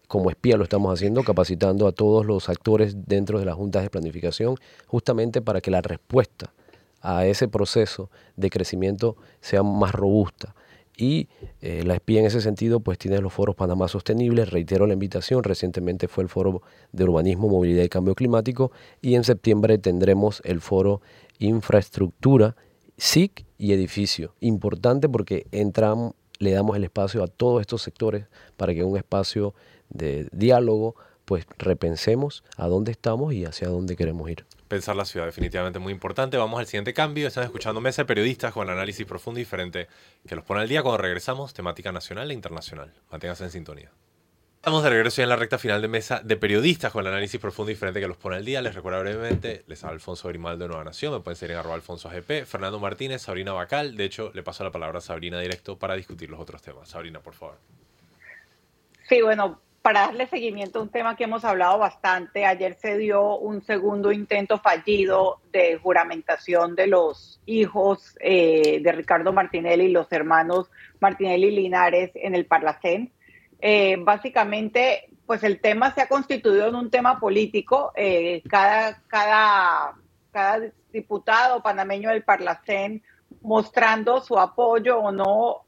[0.08, 3.90] como espía lo estamos haciendo, capacitando a todos los actores dentro de las juntas de
[3.90, 4.56] planificación,
[4.88, 6.54] justamente para que la respuesta
[7.02, 10.56] a ese proceso de crecimiento sea más robusta.
[10.96, 11.28] Y
[11.62, 15.44] eh, la espía en ese sentido pues tiene los foros Panamá Sostenibles, reitero la invitación,
[15.44, 18.72] recientemente fue el foro de urbanismo, movilidad y cambio climático
[19.02, 21.02] y en septiembre tendremos el foro
[21.40, 22.56] infraestructura
[22.98, 24.36] SIC y edificio.
[24.40, 28.26] Importante porque entramos, le damos el espacio a todos estos sectores
[28.58, 29.54] para que un espacio
[29.90, 34.46] de diálogo, pues repensemos a dónde estamos y hacia dónde queremos ir.
[34.68, 36.36] Pensar la ciudad, definitivamente muy importante.
[36.38, 37.28] Vamos al siguiente cambio.
[37.28, 39.88] Están escuchando Mesa de Periodistas con análisis profundo y diferente
[40.28, 42.92] que los pone al día cuando regresamos, temática nacional e internacional.
[43.12, 43.92] Manténganse en sintonía.
[44.64, 47.38] Estamos de regreso ya en la recta final de mesa de periodistas con el análisis
[47.38, 48.62] profundo y diferente que los pone al día.
[48.62, 51.76] Les recuerdo brevemente, les habla Alfonso Grimaldo de Nueva Nación, me pueden seguir en arroba
[51.76, 53.98] alfonso GP, Fernando Martínez, Sabrina Bacal.
[53.98, 56.88] De hecho, le paso la palabra a Sabrina directo para discutir los otros temas.
[56.88, 57.58] Sabrina, por favor.
[59.10, 63.36] Sí, bueno, para darle seguimiento a un tema que hemos hablado bastante, ayer se dio
[63.36, 70.10] un segundo intento fallido de juramentación de los hijos eh, de Ricardo Martinelli y los
[70.10, 73.12] hermanos Martinelli Linares en el Parlacén.
[73.66, 77.94] Eh, básicamente, pues el tema se ha constituido en un tema político.
[77.96, 79.94] Eh, cada, cada,
[80.34, 83.02] cada diputado panameño del Parlacén
[83.42, 85.62] mostrando su apoyo o no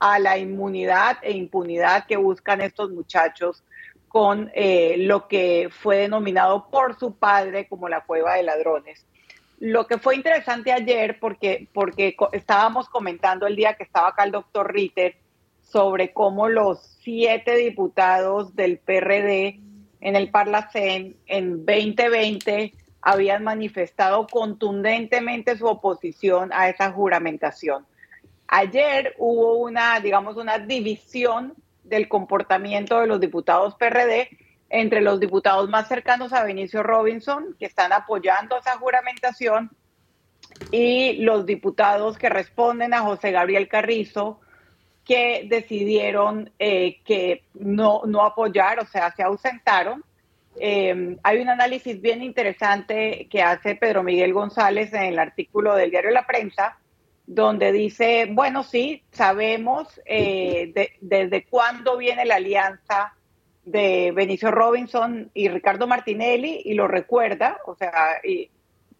[0.00, 3.62] a la inmunidad e impunidad que buscan estos muchachos
[4.08, 9.06] con eh, lo que fue denominado por su padre como la cueva de ladrones.
[9.60, 14.32] Lo que fue interesante ayer, porque, porque estábamos comentando el día que estaba acá el
[14.32, 15.16] doctor Ritter,
[15.70, 19.60] sobre cómo los siete diputados del PRD
[20.00, 27.86] en el Parlacén en 2020 habían manifestado contundentemente su oposición a esa juramentación.
[28.48, 34.28] Ayer hubo una, digamos, una división del comportamiento de los diputados PRD
[34.68, 39.70] entre los diputados más cercanos a Benicio Robinson, que están apoyando esa juramentación,
[40.70, 44.40] y los diputados que responden a José Gabriel Carrizo,
[45.06, 50.04] que decidieron eh, que no, no apoyar, o sea, se ausentaron.
[50.58, 55.90] Em, hay un análisis bien interesante que hace Pedro Miguel González en el artículo del
[55.90, 56.78] diario La Prensa,
[57.24, 63.14] donde dice, bueno, sí, sabemos eh, desde cuándo viene la alianza
[63.64, 68.20] de Benicio Robinson y Ricardo Martinelli, y lo recuerda, o sea,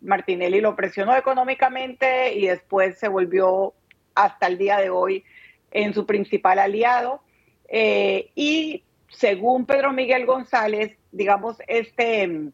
[0.02, 3.74] Martinelli lo presionó económicamente y después se volvió
[4.14, 5.24] hasta el día de hoy
[5.70, 7.20] en su principal aliado.
[7.68, 12.50] Eh, y según Pedro Miguel González, digamos, este,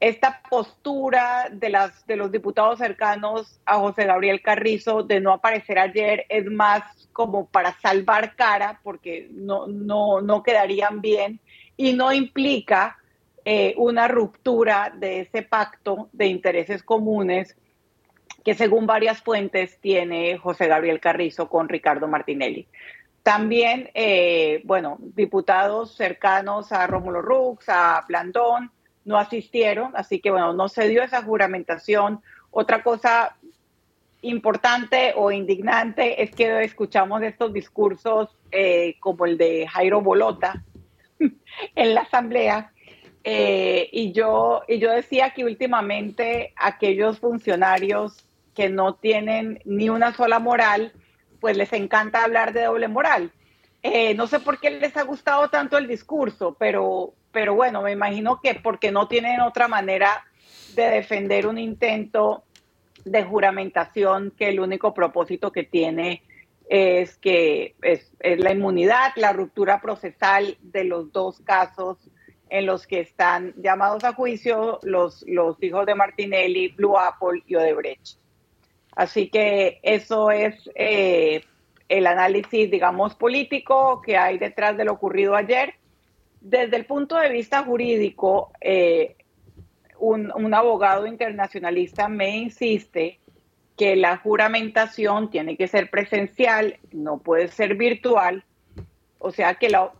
[0.00, 5.78] esta postura de, las, de los diputados cercanos a José Gabriel Carrizo de no aparecer
[5.78, 11.40] ayer es más como para salvar cara, porque no, no, no quedarían bien
[11.76, 12.98] y no implica
[13.44, 17.56] eh, una ruptura de ese pacto de intereses comunes
[18.44, 22.66] que según varias fuentes tiene José Gabriel Carrizo con Ricardo Martinelli.
[23.22, 28.72] También, eh, bueno, diputados cercanos a Rómulo Rux, a Blandón,
[29.04, 32.20] no asistieron, así que bueno, no se dio esa juramentación.
[32.50, 33.36] Otra cosa
[34.22, 40.64] importante o indignante es que escuchamos estos discursos eh, como el de Jairo Bolota
[41.74, 42.72] en la asamblea,
[43.24, 50.12] eh, y, yo, y yo decía que últimamente aquellos funcionarios que no tienen ni una
[50.14, 50.92] sola moral,
[51.40, 53.32] pues les encanta hablar de doble moral.
[53.82, 57.92] Eh, no sé por qué les ha gustado tanto el discurso, pero, pero bueno, me
[57.92, 60.24] imagino que porque no tienen otra manera
[60.74, 62.44] de defender un intento
[63.04, 66.22] de juramentación que el único propósito que tiene
[66.68, 71.98] es que es, es, la inmunidad, la ruptura procesal de los dos casos
[72.48, 77.56] en los que están llamados a juicio los, los hijos de Martinelli, Blue Apple y
[77.56, 78.21] Odebrecht.
[78.94, 81.42] Así que eso es eh,
[81.88, 85.74] el análisis, digamos, político que hay detrás de lo ocurrido ayer.
[86.40, 89.16] Desde el punto de vista jurídico, eh,
[89.98, 93.20] un, abogado internacionalista me insiste
[93.76, 98.44] que la juramentación tiene que ser presencial, no puede ser virtual,
[99.18, 99.92] o sea que la,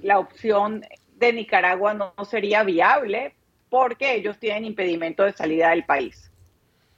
[0.00, 0.84] la opción
[1.16, 3.34] de Nicaragua no, sería viable
[3.68, 6.30] porque ellos tienen impedimento de salida del país.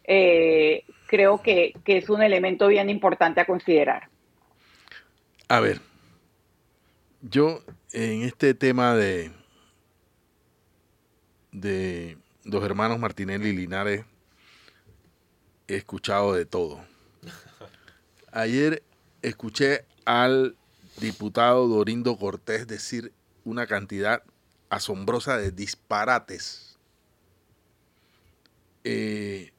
[0.04, 4.08] Eh, creo que, es un elemento bien importante a considerar.
[5.48, 5.80] A ver,
[7.20, 9.30] yo en este tema de,
[11.52, 14.04] de los hermanos Martinelli y Linares
[15.68, 16.84] he escuchado de todo.
[18.32, 18.82] Ayer
[19.22, 20.56] escuché al
[20.98, 23.12] diputado Dorindo Cortés decir
[23.44, 24.22] una cantidad
[24.70, 26.78] asombrosa de disparates.
[28.84, 29.53] Eh,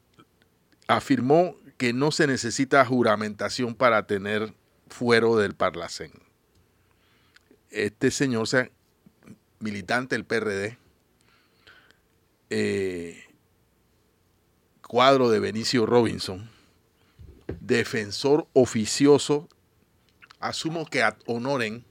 [0.87, 4.53] afirmó que no se necesita juramentación para tener
[4.87, 6.11] fuero del Parlacén.
[7.69, 8.47] Este señor,
[9.59, 10.77] militante del PRD,
[12.49, 13.23] eh,
[14.87, 16.49] cuadro de Benicio Robinson,
[17.59, 19.49] defensor oficioso,
[20.39, 21.83] asumo que ad honoren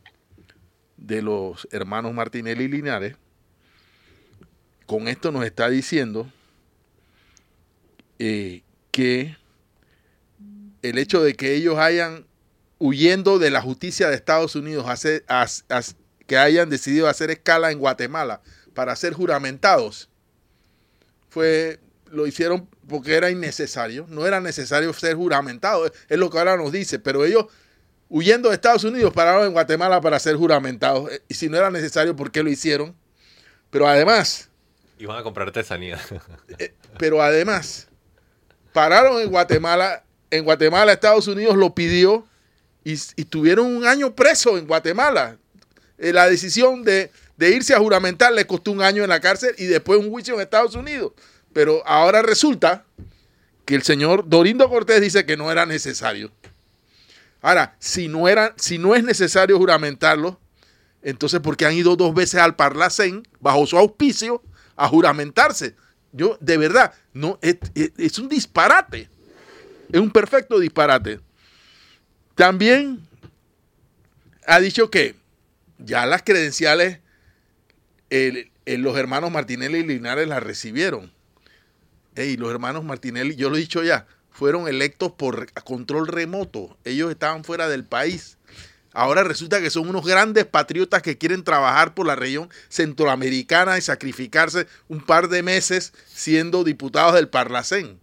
[0.96, 3.16] de los hermanos Martinelli y Linares,
[4.86, 6.30] con esto nos está diciendo
[8.18, 8.63] eh,
[8.94, 9.36] que
[10.82, 12.28] el hecho de que ellos hayan
[12.78, 15.24] huyendo de la justicia de Estados Unidos, hace,
[16.28, 18.40] que hayan decidido hacer escala en Guatemala
[18.72, 20.08] para ser juramentados,
[21.28, 26.56] fue, lo hicieron porque era innecesario, no era necesario ser juramentado, es lo que ahora
[26.56, 27.46] nos dice, pero ellos
[28.08, 31.72] huyendo de Estados Unidos pararon en Guatemala para ser juramentados, eh, y si no era
[31.72, 32.94] necesario, ¿por qué lo hicieron?
[33.70, 34.50] Pero además...
[35.00, 35.98] Iban a comprar artesanía.
[36.60, 37.88] Eh, pero además,
[38.74, 42.26] pararon en Guatemala, en Guatemala Estados Unidos lo pidió
[42.82, 45.38] y, tuvieron un año preso en Guatemala.
[45.96, 49.54] Eh, la decisión de, de irse a juramentar le costó un año en la cárcel
[49.56, 51.12] y después un juicio en Estados Unidos.
[51.54, 52.84] Pero ahora resulta
[53.64, 56.32] que el señor Dorindo Cortés dice que no era necesario.
[57.40, 60.40] Ahora, si no, era, si no es necesario juramentarlo,
[61.00, 64.42] entonces ¿por qué han ido dos veces al Parlacén bajo su auspicio
[64.74, 65.76] a juramentarse?
[66.16, 69.08] Yo, de verdad, no, es, un disparate.
[69.92, 71.18] Es un perfecto disparate.
[72.36, 73.00] También
[74.46, 75.16] ha dicho que
[75.78, 77.00] ya las credenciales,
[78.10, 81.12] los hermanos Martinelli y Linares las recibieron.
[82.14, 86.78] Ey, los hermanos Martinelli, yo lo he dicho ya, fueron electos por control remoto.
[86.84, 88.38] Ellos estaban fuera del país.
[88.94, 93.82] Ahora resulta que son unos grandes patriotas que quieren trabajar por la región centroamericana y
[93.82, 97.98] sacrificarse un par de meses siendo diputados del Parlacén.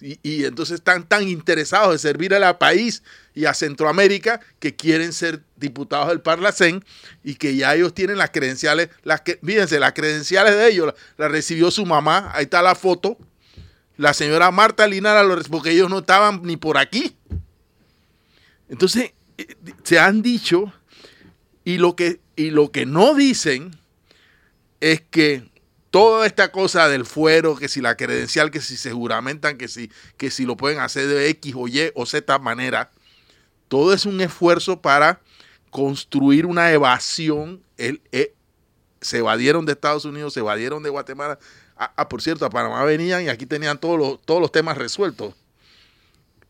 [0.00, 3.02] Y, y entonces están tan interesados en servir al país
[3.34, 6.84] y a Centroamérica que quieren ser diputados del Parlacén
[7.24, 10.94] y que ya ellos tienen las credenciales, las que, fíjense, las credenciales de ellos las
[11.18, 13.18] la recibió su mamá, ahí está la foto,
[13.96, 17.16] la señora Marta Linara, porque ellos no estaban ni por aquí.
[18.68, 19.12] Entonces,
[19.82, 20.72] se han dicho,
[21.64, 23.76] y lo que, y lo que no dicen
[24.80, 25.50] es que
[25.90, 29.90] toda esta cosa del fuero, que si la credencial, que si se juramentan, que si,
[30.16, 32.90] que si lo pueden hacer de X o Y o Z manera,
[33.68, 35.20] todo es un esfuerzo para
[35.70, 37.62] construir una evasión.
[37.76, 38.34] El, eh,
[39.00, 41.38] se evadieron de Estados Unidos, se evadieron de Guatemala.
[41.76, 44.78] Ah, ah, por cierto, a Panamá venían y aquí tenían todos los, todos los temas
[44.78, 45.34] resueltos.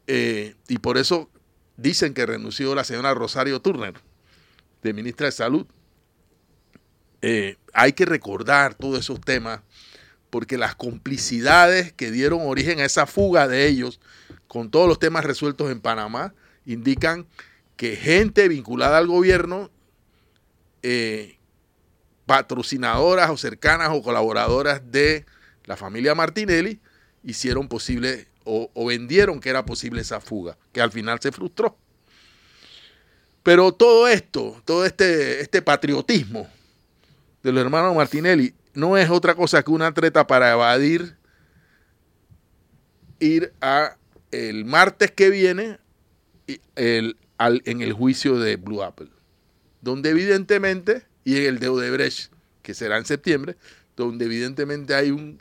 [0.06, 1.28] Eh, y por eso
[1.76, 3.94] dicen que renunció la señora Rosario Turner,
[4.82, 5.66] de ministra de Salud.
[7.22, 9.60] Eh, hay que recordar todos esos temas
[10.30, 14.00] porque las complicidades que dieron origen a esa fuga de ellos
[14.48, 17.26] con todos los temas resueltos en Panamá indican
[17.76, 19.70] que gente vinculada al gobierno,
[20.82, 21.38] eh,
[22.26, 25.26] patrocinadoras o cercanas o colaboradoras de
[25.64, 26.80] la familia Martinelli,
[27.22, 31.76] hicieron posible o, vendieron que era posible esa fuga, que al final se frustró.
[33.42, 36.48] Pero todo esto, todo este, este patriotismo
[37.42, 41.16] de los hermanos Martinelli no es otra cosa que una treta para evadir
[43.20, 43.96] ir a
[44.30, 45.78] el martes que viene
[46.74, 49.08] el- al- en el juicio de Blue Apple,
[49.80, 52.32] donde evidentemente, y en el de Odebrecht,
[52.62, 53.56] que será en septiembre,
[53.96, 55.38] donde evidentemente hay un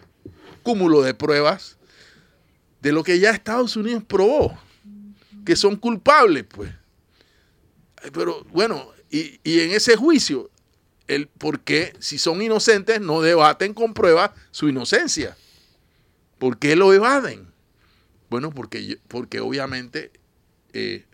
[0.63, 1.74] cúmulo de pruebas
[2.85, 4.55] de lo que ya Estados Unidos probó,
[5.43, 6.71] que son culpables, pues.
[8.13, 10.51] Pero bueno, y, y en ese juicio,
[11.07, 15.35] el por qué, si son inocentes, no debaten con pruebas su inocencia.
[16.37, 17.47] ¿Por qué lo evaden?
[18.29, 20.11] Bueno, porque, porque obviamente
[20.73, 21.05] eh,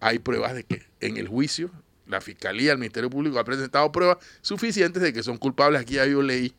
[0.00, 1.70] hay pruebas de que en el juicio
[2.08, 5.80] la Fiscalía, el Ministerio Público ha presentado pruebas suficientes de que son culpables.
[5.80, 6.54] Aquí ya yo leí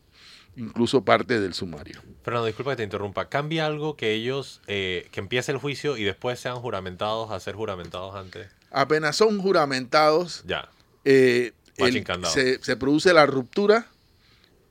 [0.57, 2.01] incluso parte del sumario.
[2.23, 3.29] Fernando, disculpa que te interrumpa.
[3.29, 7.55] ¿Cambia algo que ellos, eh, que empiece el juicio y después sean juramentados a ser
[7.55, 8.49] juramentados antes?
[8.71, 10.69] Apenas son juramentados, Ya.
[11.03, 13.87] eh, el- se, se produce la ruptura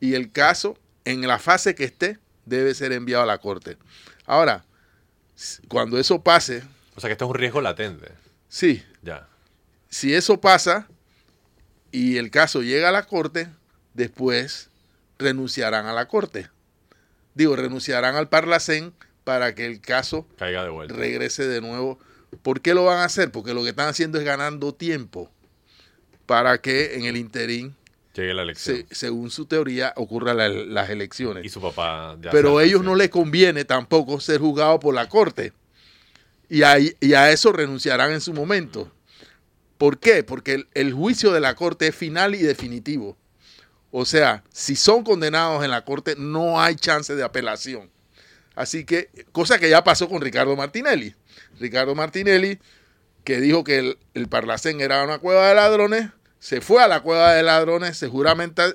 [0.00, 3.76] y el caso, en la fase que esté, debe ser enviado a la corte.
[4.26, 4.64] Ahora,
[5.68, 6.62] cuando eso pase,
[6.96, 8.08] O sea que esto es un riesgo latente.
[8.48, 9.28] sí, Ya.
[9.88, 10.88] si eso pasa
[11.92, 13.48] y el caso llega a la corte,
[13.94, 14.70] después
[15.18, 16.48] renunciarán a la corte.
[17.34, 18.92] Digo, renunciarán al Parlacén
[19.24, 20.94] para que el caso Caiga de vuelta.
[20.94, 21.98] regrese de nuevo.
[22.42, 23.30] ¿Por qué lo van a hacer?
[23.30, 25.30] Porque lo que están haciendo es ganando tiempo
[26.26, 27.74] para que en el interín,
[28.14, 28.84] Llegue la elección.
[28.88, 31.44] se- según su teoría, ocurran la- las elecciones.
[31.44, 35.08] Y su papá ya Pero a ellos no les conviene tampoco ser juzgados por la
[35.08, 35.52] corte.
[36.48, 38.90] Y a, y a eso renunciarán en su momento.
[39.78, 40.22] ¿Por qué?
[40.22, 43.16] Porque el, el juicio de la corte es final y definitivo.
[43.96, 47.92] O sea, si son condenados en la corte, no hay chance de apelación.
[48.56, 51.14] Así que, cosa que ya pasó con Ricardo Martinelli.
[51.60, 52.58] Ricardo Martinelli,
[53.22, 56.08] que dijo que el, el Parlacén era una cueva de ladrones,
[56.40, 58.74] se fue a la cueva de ladrones, se, juramenta,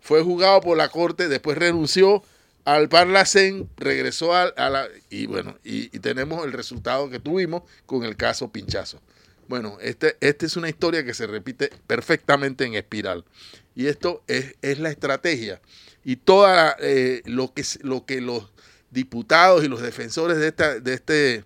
[0.00, 2.22] fue juzgado por la corte, después renunció
[2.64, 4.88] al Parlacén, regresó a, la...
[5.10, 9.02] Y bueno, y, y tenemos el resultado que tuvimos con el caso Pinchazo.
[9.46, 13.26] Bueno, este, esta es una historia que se repite perfectamente en espiral.
[13.74, 15.60] Y esto es, es la estrategia.
[16.04, 16.46] Y todo
[16.80, 18.50] eh, lo, que, lo que los
[18.90, 21.44] diputados y los defensores de, esta, de, este,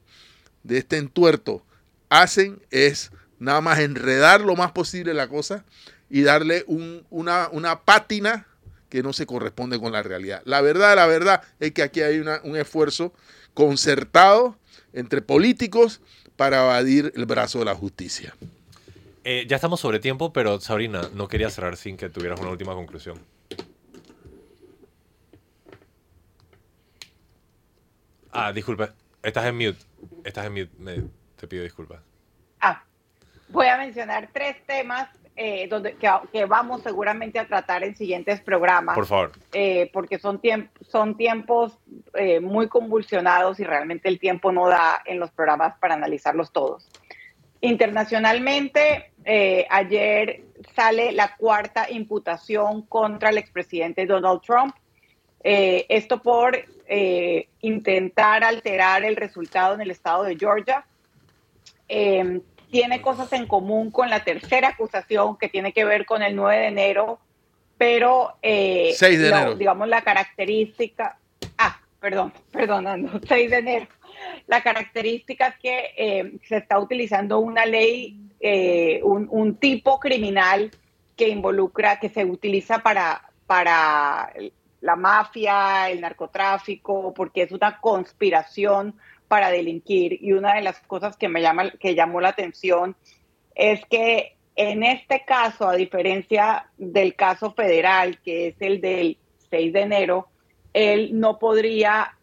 [0.63, 1.65] de este entuerto
[2.09, 5.65] hacen es nada más enredar lo más posible la cosa
[6.11, 8.47] y darle una, una pátina
[8.89, 10.43] que no se corresponde con la realidad.
[10.45, 13.13] La verdad, la verdad es que aquí hay un esfuerzo
[13.55, 14.57] concertado
[14.93, 16.01] entre políticos
[16.37, 18.35] para evadir el brazo de la justicia.
[19.31, 22.73] Eh, ya estamos sobre tiempo, pero Sabrina, no quería cerrar sin que tuvieras una última
[22.73, 23.19] conclusión.
[28.33, 29.85] Ah, disculpa, estás en mute.
[30.25, 32.01] Estás en mute, te pido disculpas.
[32.59, 32.83] Ah,
[33.51, 35.99] voy a mencionar tres temas eh, donde,
[36.33, 38.95] que, vamos seguramente a tratar en siguientes programas.
[38.95, 39.33] Por favor.
[39.53, 40.41] Eh, porque son,
[40.81, 41.77] son tiempos
[42.15, 46.89] eh, muy convulsionados y realmente el tiempo no da en los programas para analizarlos todos.
[47.61, 49.11] Internacionalmente,
[49.71, 50.43] ayer
[50.75, 54.75] sale la cuarta imputación contra el expresidente Donald Trump.
[55.43, 56.59] esto por
[57.61, 60.85] intentar alterar el resultado en el estado de Georgia
[62.71, 66.61] tiene cosas en común con la tercera acusación que tiene que ver con el 9
[66.61, 67.19] de enero,
[67.77, 69.55] pero eh, 6 de enero.
[69.55, 71.19] digamos la característica,
[71.57, 73.87] ah, perdón, perdonando, 6 de enero.
[74.47, 80.71] La característica es que eh, se está utilizando una ley, eh, un, tipo criminal
[81.17, 84.33] que involucra, que se utiliza para, para
[84.81, 88.95] la mafia, el narcotráfico, porque es una conspiración
[89.27, 90.19] para delinquir.
[90.23, 92.97] Y una de las cosas que me llama, que llamó la atención
[93.55, 99.17] es que en este caso, a diferencia del caso federal, que es el del
[99.51, 100.29] 6 de enero,
[100.73, 102.17] él no podría,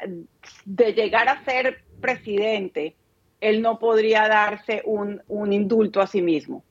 [0.66, 2.95] de llegar a ser presidente,
[3.42, 5.22] él no podría darse un,
[5.52, 6.64] indulto a sí mismo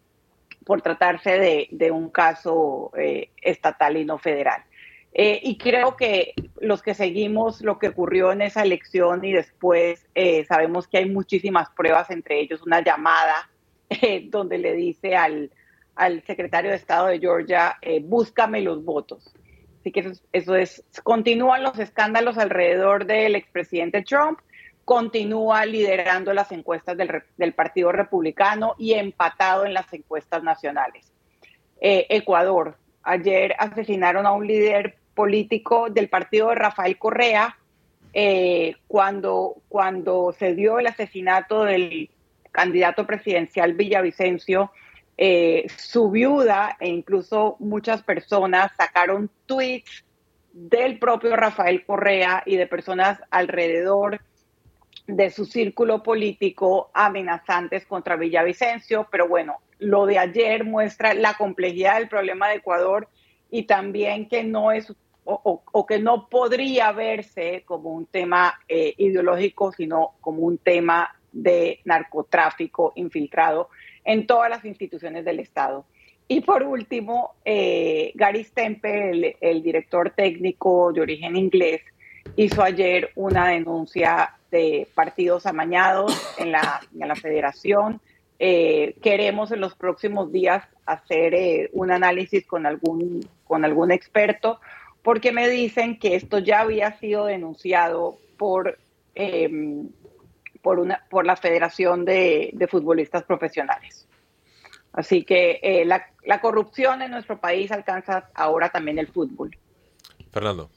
[0.65, 4.65] por tratarse de, un caso eh, estatal y no federal.
[5.17, 10.05] Eh, y creo que los que seguimos lo que ocurrió en esa elección y después
[10.17, 13.49] eh, sabemos que hay muchísimas pruebas, entre ellos una llamada
[13.91, 15.53] eh, donde le dice al,
[16.27, 19.33] secretario de Estado de Georgia, búscame los votos.
[19.79, 24.41] Así que eso, es, continúan los escándalos alrededor del expresidente Trump,
[24.85, 31.11] continúa liderando las encuestas del, del Partido Republicano y empatado en las encuestas nacionales.
[31.81, 37.57] Ecuador, ayer asesinaron a un líder político del partido de Rafael Correa,
[38.13, 42.11] eh, cuando, cuando se dio el asesinato del
[42.53, 44.71] candidato presidencial Villavicencio,
[45.17, 50.05] eh, su viuda e incluso muchas personas sacaron tweets
[50.53, 54.21] del propio Rafael Correa y de personas alrededor
[55.07, 61.99] de su círculo político amenazantes contra Villavicencio, pero bueno, lo de ayer muestra la complejidad
[61.99, 63.09] del problema de Ecuador
[63.51, 64.93] y también que no es
[65.27, 71.81] o, que no podría verse como un tema eh, ideológico, sino como un tema de
[71.85, 73.71] narcotráfico infiltrado
[74.05, 75.87] en todas las instituciones del Estado.
[76.27, 81.83] Y por último, eh, Gary Stempe, el, director técnico de origen inglés,
[82.37, 88.01] hizo ayer una denuncia de partidos amañados en la, en la federación.
[88.39, 94.61] Eh, queremos en los próximos días hacer un análisis con algún, con algún experto
[95.05, 98.79] porque me dicen que esto ya había sido denunciado por,
[99.15, 99.91] em,
[100.63, 104.09] por, una, por la Federación de, Futbolistas Profesionales.
[104.95, 109.51] Así que eh, la, la, corrupción en nuestro país alcanza ahora también el fútbol.
[110.33, 110.71] Fernando.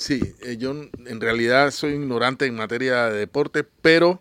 [0.00, 4.20] Sí, eh, yo en realidad soy ignorante en materia de deporte, pero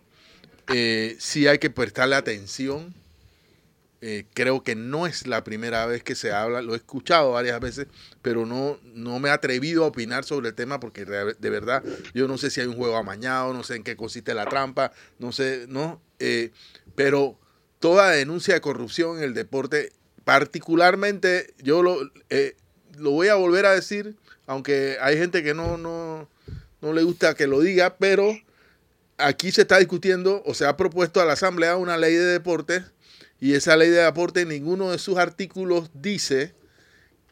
[0.74, 2.94] eh, sí hay que prestarle atención
[4.02, 7.60] eh, creo que no es la primera vez que se habla, lo he escuchado varias
[7.60, 7.88] veces,
[8.22, 12.26] pero no, no me he atrevido a opinar sobre el tema porque de verdad yo
[12.30, 15.34] no sé si hay un juego amañado, no sé en qué consiste la trampa, no
[15.34, 16.02] sé, ¿no?
[16.20, 16.52] Eh,
[16.96, 17.38] pero
[17.80, 19.92] toda denuncia de corrupción en el deporte,
[20.24, 21.98] particularmente, yo lo,
[22.30, 22.56] eh,
[22.98, 24.16] lo voy a volver a decir,
[24.50, 26.28] aunque hay gente que no, no,
[26.82, 28.36] no le gusta que lo diga, pero
[29.20, 32.82] aquí se está discutiendo o se ha propuesto a la Asamblea una ley de deportes
[33.39, 36.56] y esa ley de aporte, ninguno de sus artículos dice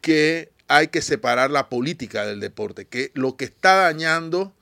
[0.00, 4.54] que hay que separar la política del deporte, que lo que está dañando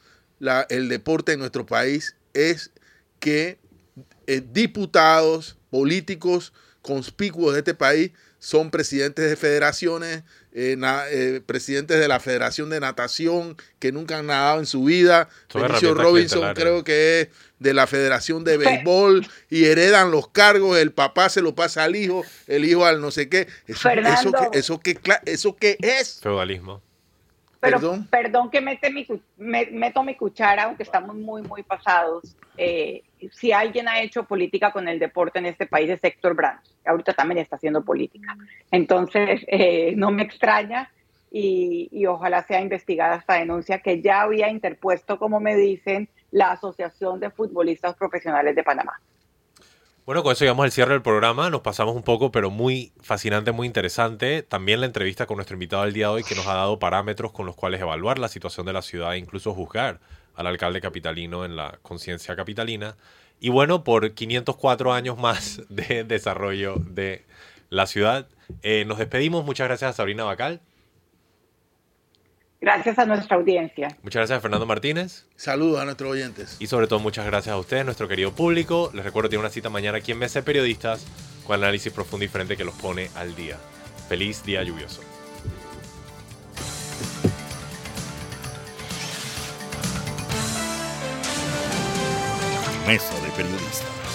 [0.70, 2.70] el deporte en nuestro país es
[3.20, 3.58] que
[4.26, 10.22] eh, diputados, políticos conspicuos de este país son presidentes de federaciones,
[10.52, 14.84] eh, na- eh, presidentes de la Federación de Natación que nunca han nadado en su
[14.84, 15.28] vida.
[15.48, 17.28] Son Benicio Robinson creo que es
[17.58, 21.96] de la Federación de Béisbol y heredan los cargos, el papá se lo pasa al
[21.96, 23.48] hijo, el hijo al no sé qué.
[23.66, 26.20] Eso, eso, eso, que, eso que es.
[26.20, 26.82] Feudalismo.
[27.58, 28.06] Pero Perdón.
[28.10, 29.06] perdón, que mete mi,
[29.38, 32.36] me- meto mi cuchara, aunque estamos muy, muy pasados.
[32.58, 36.62] Eh, si alguien ha hecho política con el deporte en este país es Héctor Brandt.
[36.84, 38.36] Ahorita también está haciendo política.
[38.70, 40.90] Entonces, eh, no me extraña
[41.30, 46.52] y, y ojalá sea investigada esta denuncia que ya había interpuesto, como me dicen, la
[46.52, 49.00] Asociación de Futbolistas Profesionales de Panamá.
[50.06, 51.50] Bueno, con eso llegamos al cierre del programa.
[51.50, 54.44] Nos pasamos un poco, pero muy fascinante, muy interesante.
[54.44, 57.32] También la entrevista con nuestro invitado del día de hoy, que nos ha dado parámetros
[57.32, 59.98] con los cuales evaluar la situación de la ciudad e incluso juzgar
[60.36, 62.96] al alcalde capitalino en la conciencia capitalina.
[63.40, 67.24] Y bueno, por 504 años más de desarrollo de
[67.70, 68.28] la ciudad.
[68.62, 69.44] Eh, nos despedimos.
[69.44, 70.60] Muchas gracias a Sabrina Bacal.
[72.60, 73.88] Gracias a nuestra audiencia.
[74.02, 75.26] Muchas gracias a Fernando Martínez.
[75.36, 76.56] Saludos a nuestros oyentes.
[76.58, 78.90] Y sobre todo, muchas gracias a ustedes, nuestro querido público.
[78.94, 81.06] Les recuerdo que tiene una cita mañana aquí en Mesa de Periodistas
[81.46, 83.56] con análisis profundo y diferente que los pone al día.
[84.08, 85.15] Feliz día lluvioso.
[92.86, 94.05] Mesa de Periodistas.